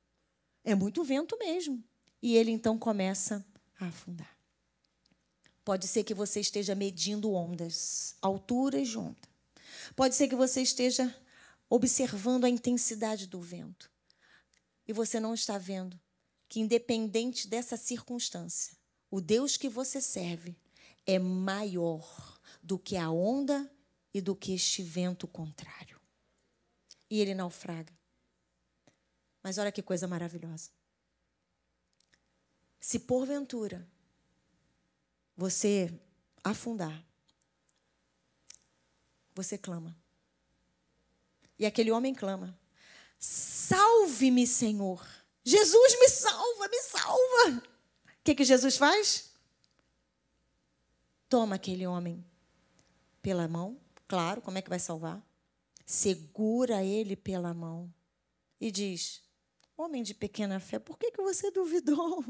É 0.62 0.74
muito 0.74 1.02
vento 1.02 1.38
mesmo. 1.38 1.82
E 2.20 2.36
ele 2.36 2.50
então 2.50 2.78
começa 2.78 3.44
a 3.80 3.86
afundar. 3.86 4.36
Pode 5.64 5.86
ser 5.86 6.04
que 6.04 6.14
você 6.14 6.40
esteja 6.40 6.74
medindo 6.74 7.32
ondas, 7.32 8.14
alturas 8.20 8.88
de 8.88 8.98
onda. 8.98 9.28
Pode 9.94 10.14
ser 10.14 10.28
que 10.28 10.34
você 10.34 10.62
esteja 10.62 11.14
observando 11.68 12.44
a 12.44 12.48
intensidade 12.48 13.26
do 13.26 13.40
vento. 13.40 13.90
E 14.86 14.92
você 14.92 15.20
não 15.20 15.34
está 15.34 15.56
vendo 15.58 15.98
que, 16.48 16.60
independente 16.60 17.46
dessa 17.46 17.76
circunstância, 17.76 18.76
o 19.10 19.20
Deus 19.20 19.56
que 19.56 19.68
você 19.68 20.00
serve 20.00 20.56
é 21.06 21.18
maior 21.18 22.40
do 22.62 22.78
que 22.78 22.96
a 22.96 23.10
onda 23.10 23.70
e 24.12 24.20
do 24.20 24.34
que 24.34 24.52
este 24.52 24.82
vento 24.82 25.28
contrário. 25.28 26.00
E 27.08 27.20
ele 27.20 27.34
naufraga. 27.34 27.92
Mas 29.42 29.58
olha 29.58 29.72
que 29.72 29.82
coisa 29.82 30.06
maravilhosa. 30.06 30.70
Se 32.80 32.98
porventura 32.98 33.86
você 35.36 35.92
afundar, 36.42 37.04
você 39.34 39.58
clama. 39.58 39.94
E 41.58 41.66
aquele 41.66 41.90
homem 41.90 42.14
clama: 42.14 42.58
Salve-me, 43.18 44.46
Senhor. 44.46 45.06
Jesus 45.44 45.98
me 46.00 46.08
salva, 46.08 46.68
me 46.68 46.82
salva. 46.82 47.62
O 48.06 48.22
que, 48.24 48.34
que 48.34 48.44
Jesus 48.44 48.76
faz? 48.76 49.30
Toma 51.28 51.56
aquele 51.56 51.86
homem 51.86 52.24
pela 53.22 53.46
mão, 53.46 53.78
claro, 54.08 54.40
como 54.40 54.58
é 54.58 54.62
que 54.62 54.68
vai 54.68 54.78
salvar? 54.78 55.22
Segura 55.86 56.82
ele 56.82 57.14
pela 57.14 57.52
mão 57.52 57.92
e 58.60 58.70
diz: 58.70 59.22
Homem 59.76 60.02
de 60.02 60.14
pequena 60.14 60.58
fé, 60.60 60.78
por 60.78 60.98
que, 60.98 61.10
que 61.10 61.22
você 61.22 61.50
duvidou? 61.50 62.24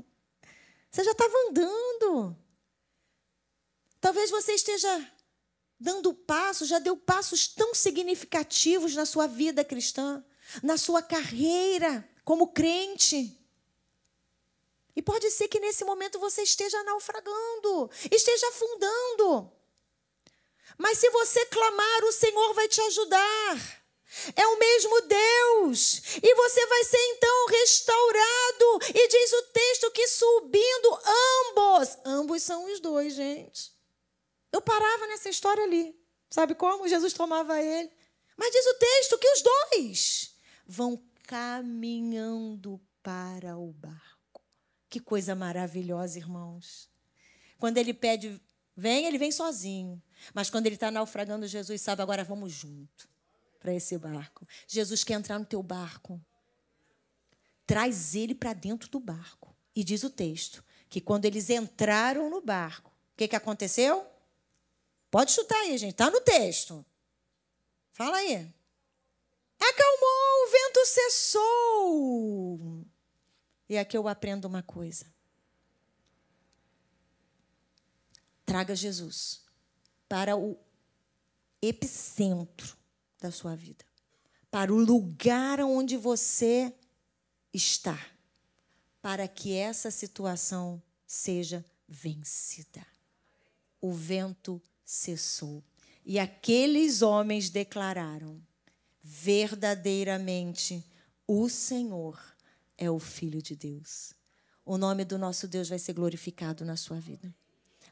Você 0.91 1.05
já 1.05 1.13
estava 1.13 1.35
andando. 1.49 2.37
Talvez 4.01 4.31
você 4.31 4.55
esteja 4.55 5.13
dando 5.79 6.13
passos, 6.13 6.69
já 6.69 6.79
deu 6.79 6.97
passos 6.97 7.47
tão 7.49 7.75
significativos 7.75 8.95
na 8.95 9.07
sua 9.07 9.27
vida 9.27 9.65
cristã, 9.65 10.25
na 10.63 10.77
sua 10.77 11.03
carreira 11.03 12.09
como 12.25 12.49
crente. 12.49 13.37
E 14.95 15.03
pode 15.03 15.31
ser 15.31 15.49
que 15.49 15.61
nesse 15.61 15.85
momento 15.85 16.19
você 16.19 16.43
esteja 16.43 16.83
naufragando, 16.83 17.91
esteja 18.11 18.49
afundando. 18.49 19.53
Mas 20.77 20.99
se 20.99 21.09
você 21.11 21.47
clamar, 21.47 22.05
o 22.05 22.13
Senhor 22.13 22.55
vai 22.55 22.69
te 22.69 22.81
ajudar. 22.81 23.80
É 24.35 24.47
o 24.47 24.59
mesmo 24.59 25.01
Deus. 25.03 26.03
E 26.23 26.35
você 26.35 26.67
vai 26.67 26.85
ser 26.85 26.99
então 27.17 27.47
restaurado. 27.47 28.79
E 28.95 29.09
diz 29.09 29.33
o 29.33 29.43
texto 29.53 29.91
que 29.93 30.09
subindo 30.09 30.99
ambos. 31.49 31.99
Ambos 32.05 32.43
são 32.43 32.73
os 32.73 32.81
dois, 32.81 33.15
gente. 33.15 33.73
Eu 34.53 34.61
parava 34.61 35.07
nessa 35.07 35.29
história 35.29 35.63
ali. 35.63 35.97
Sabe 36.29 36.55
como? 36.55 36.89
Jesus 36.89 37.13
tomava 37.13 37.63
ele. 37.63 37.91
Mas 38.37 38.53
diz 38.53 38.67
o 38.67 38.75
texto 38.75 39.19
que 39.19 39.29
os 39.29 39.43
dois 39.43 40.35
vão 40.67 41.03
caminhando 41.27 42.81
para 43.03 43.57
o 43.57 43.73
barco. 43.73 44.43
Que 44.89 44.99
coisa 44.99 45.35
maravilhosa, 45.35 46.19
irmãos. 46.19 46.91
Quando 47.59 47.79
ele 47.79 47.95
pede, 47.95 48.41
vem, 48.77 49.07
ele 49.07 49.19
vem 49.19 49.31
sozinho. 49.31 50.03
Mas 50.35 50.51
quando 50.51 50.67
ele 50.67 50.75
está 50.75 50.91
naufragando, 50.91 51.47
Jesus 51.47 51.81
sabe, 51.81 52.03
agora 52.03 52.25
vamos 52.25 52.53
junto 52.53 53.10
para 53.61 53.75
esse 53.75 53.97
barco. 53.99 54.49
Jesus 54.67 55.05
quer 55.05 55.15
entrar 55.15 55.39
no 55.39 55.45
teu 55.45 55.63
barco. 55.63 56.21
Traz 57.67 58.15
ele 58.15 58.35
para 58.35 58.55
dentro 58.55 58.89
do 58.89 58.99
barco. 58.99 59.55
E 59.77 59.85
diz 59.85 60.03
o 60.03 60.11
texto 60.11 60.65
que 60.89 61.01
quando 61.01 61.27
eles 61.27 61.51
entraram 61.51 62.29
no 62.29 62.41
barco, 62.41 62.91
o 62.91 63.17
que, 63.17 63.29
que 63.29 63.37
aconteceu? 63.37 64.05
Pode 65.11 65.31
chutar 65.31 65.61
aí, 65.61 65.79
gente. 65.79 65.93
Está 65.93 66.11
no 66.11 66.21
texto. 66.21 66.85
Fala 67.93 68.17
aí. 68.17 68.53
Acalmou, 69.61 70.47
o 70.47 70.51
vento 70.51 70.87
cessou. 70.87 72.61
E 73.69 73.79
aqui 73.79 73.97
eu 73.97 74.09
aprendo 74.09 74.47
uma 74.47 74.63
coisa. 74.63 75.07
Traga 78.45 78.75
Jesus 78.75 79.45
para 80.09 80.37
o 80.37 80.59
epicentro 81.63 82.80
da 83.21 83.31
sua 83.31 83.55
vida, 83.55 83.85
para 84.51 84.73
o 84.73 84.79
lugar 84.79 85.61
onde 85.61 85.97
você 85.97 86.75
está, 87.53 87.99
para 89.03 89.29
que 89.29 89.55
essa 89.55 89.91
situação 89.91 90.83
seja 91.07 91.65
vencida. 91.89 92.87
O 93.81 93.93
vento 93.93 94.61
cessou. 94.85 95.63
E 96.05 96.19
aqueles 96.19 97.03
homens 97.03 97.51
declararam: 97.51 98.41
verdadeiramente, 99.03 100.85
o 101.27 101.49
Senhor 101.49 102.19
é 102.77 102.91
o 102.91 102.99
Filho 102.99 103.43
de 103.43 103.55
Deus. 103.55 104.13
O 104.65 104.79
nome 104.79 105.05
do 105.05 105.19
nosso 105.19 105.49
Deus 105.49 105.69
vai 105.69 105.79
ser 105.79 105.93
glorificado 105.93 106.65
na 106.65 106.77
sua 106.77 107.01
vida. 107.01 107.35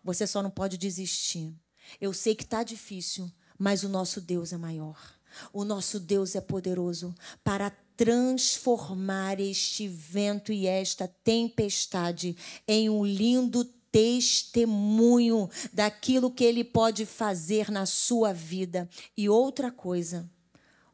Você 0.05 0.26
só 0.26 0.43
não 0.43 0.51
pode 0.51 0.79
desistir. 0.79 1.53
Eu 2.01 2.12
sei 2.12 2.35
que 2.35 2.45
está 2.45 2.62
difícil, 2.62 3.31
mas 3.59 3.83
o 3.83 3.89
nosso 3.89 4.20
Deus 4.20 4.53
é 4.53 4.57
maior. 4.57 5.18
O 5.53 5.64
nosso 5.64 6.01
Deus 6.01 6.35
é 6.35 6.41
poderoso 6.41 7.14
para 7.43 7.70
transformar 7.97 9.41
este 9.41 9.89
vento 9.89 10.53
e 10.53 10.66
esta 10.66 11.09
tempestade 11.24 12.37
em 12.66 12.89
um 12.89 13.05
lindo 13.05 13.64
testemunho 13.91 15.51
daquilo 15.72 16.31
que 16.31 16.45
ele 16.45 16.62
pode 16.62 17.05
fazer 17.05 17.70
na 17.70 17.87
sua 17.87 18.33
vida. 18.33 18.89
E 19.16 19.29
outra 19.29 19.72
coisa, 19.72 20.31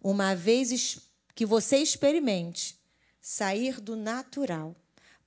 uma 0.02 0.34
vez 0.34 0.98
que 1.34 1.44
você 1.44 1.78
experimente 1.78 2.78
sair 3.20 3.80
do 3.80 3.96
natural 3.96 4.74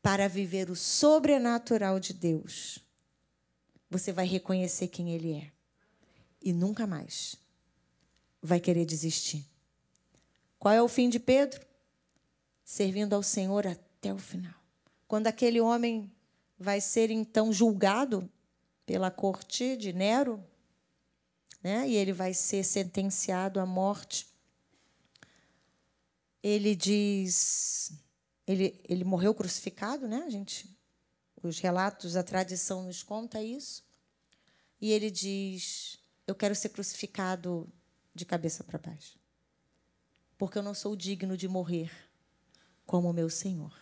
para 0.02 0.28
viver 0.28 0.70
o 0.70 0.76
sobrenatural 0.76 2.00
de 2.00 2.14
Deus, 2.14 2.80
você 3.90 4.12
vai 4.12 4.26
reconhecer 4.26 4.88
quem 4.88 5.14
Ele 5.14 5.34
é 5.34 5.52
e 6.42 6.54
nunca 6.54 6.88
mais 6.88 7.36
vai 8.48 8.60
querer 8.60 8.86
desistir. 8.86 9.46
Qual 10.58 10.74
é 10.74 10.82
o 10.82 10.88
fim 10.88 11.10
de 11.10 11.20
Pedro? 11.20 11.66
Servindo 12.64 13.14
ao 13.14 13.22
Senhor 13.22 13.68
até 13.68 14.14
o 14.14 14.18
final. 14.18 14.54
Quando 15.08 15.28
aquele 15.28 15.62
homem 15.62 16.12
vai 16.58 16.82
ser 16.82 17.12
então 17.12 17.54
julgado 17.54 18.30
pela 18.86 19.12
corte 19.12 19.78
de 19.78 19.94
Nero, 19.94 20.44
né? 21.62 21.88
E 21.88 21.96
ele 21.96 22.14
vai 22.14 22.34
ser 22.34 22.64
sentenciado 22.64 23.60
à 23.60 23.66
morte. 23.66 24.28
Ele 26.42 26.76
diz, 26.76 27.92
ele, 28.46 28.80
ele 28.88 29.04
morreu 29.04 29.34
crucificado, 29.34 30.08
né? 30.08 30.24
A 30.26 30.30
gente 30.30 30.78
os 31.44 31.60
relatos, 31.60 32.16
a 32.16 32.24
tradição 32.24 32.84
nos 32.84 33.04
conta 33.04 33.42
isso. 33.42 33.84
E 34.82 34.92
ele 34.92 35.10
diz: 35.10 36.00
Eu 36.26 36.36
quero 36.36 36.56
ser 36.56 36.70
crucificado 36.70 37.72
de 38.18 38.26
cabeça 38.26 38.64
para 38.64 38.78
baixo, 38.78 39.18
porque 40.38 40.58
eu 40.58 40.64
não 40.64 40.74
sou 40.74 40.96
digno 40.96 41.38
de 41.38 41.48
morrer 41.48 41.92
como 42.86 43.10
o 43.10 43.14
meu 43.14 43.30
Senhor. 43.30 43.74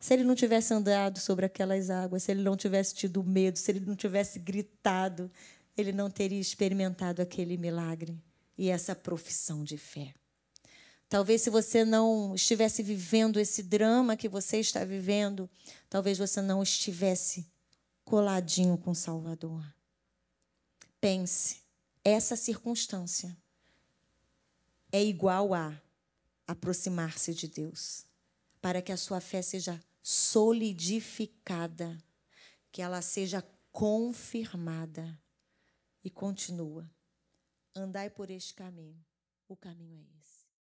Se 0.00 0.14
ele 0.14 0.24
não 0.24 0.34
tivesse 0.34 0.74
andado 0.74 1.20
sobre 1.20 1.46
aquelas 1.46 1.88
águas, 1.88 2.24
se 2.24 2.32
ele 2.32 2.42
não 2.42 2.56
tivesse 2.56 2.92
tido 2.92 3.22
medo, 3.22 3.56
se 3.56 3.70
ele 3.70 3.80
não 3.80 3.94
tivesse 3.94 4.40
gritado, 4.40 5.30
ele 5.76 5.92
não 5.92 6.10
teria 6.10 6.40
experimentado 6.40 7.22
aquele 7.22 7.56
milagre 7.56 8.20
e 8.58 8.68
essa 8.68 8.96
profissão 8.96 9.62
de 9.62 9.78
fé. 9.78 10.12
Talvez 11.08 11.42
se 11.42 11.50
você 11.50 11.84
não 11.84 12.34
estivesse 12.34 12.82
vivendo 12.82 13.38
esse 13.38 13.62
drama 13.62 14.16
que 14.16 14.28
você 14.28 14.58
está 14.58 14.84
vivendo, 14.84 15.48
talvez 15.88 16.18
você 16.18 16.40
não 16.40 16.62
estivesse 16.62 17.46
coladinho 18.04 18.76
com 18.76 18.90
o 18.90 18.94
Salvador. 18.94 19.64
Pense, 21.00 21.61
essa 22.04 22.36
circunstância 22.36 23.36
é 24.90 25.02
igual 25.02 25.54
a 25.54 25.80
aproximar-se 26.46 27.32
de 27.32 27.48
Deus, 27.48 28.04
para 28.60 28.82
que 28.82 28.92
a 28.92 28.96
sua 28.96 29.20
fé 29.20 29.40
seja 29.40 29.82
solidificada, 30.02 31.96
que 32.70 32.82
ela 32.82 33.00
seja 33.00 33.42
confirmada. 33.70 35.18
E 36.04 36.10
continua. 36.10 36.90
Andai 37.74 38.10
por 38.10 38.28
este 38.28 38.54
caminho. 38.54 39.00
O 39.46 39.54
caminho 39.56 40.00
é 40.00 40.02
esse. 40.20 40.41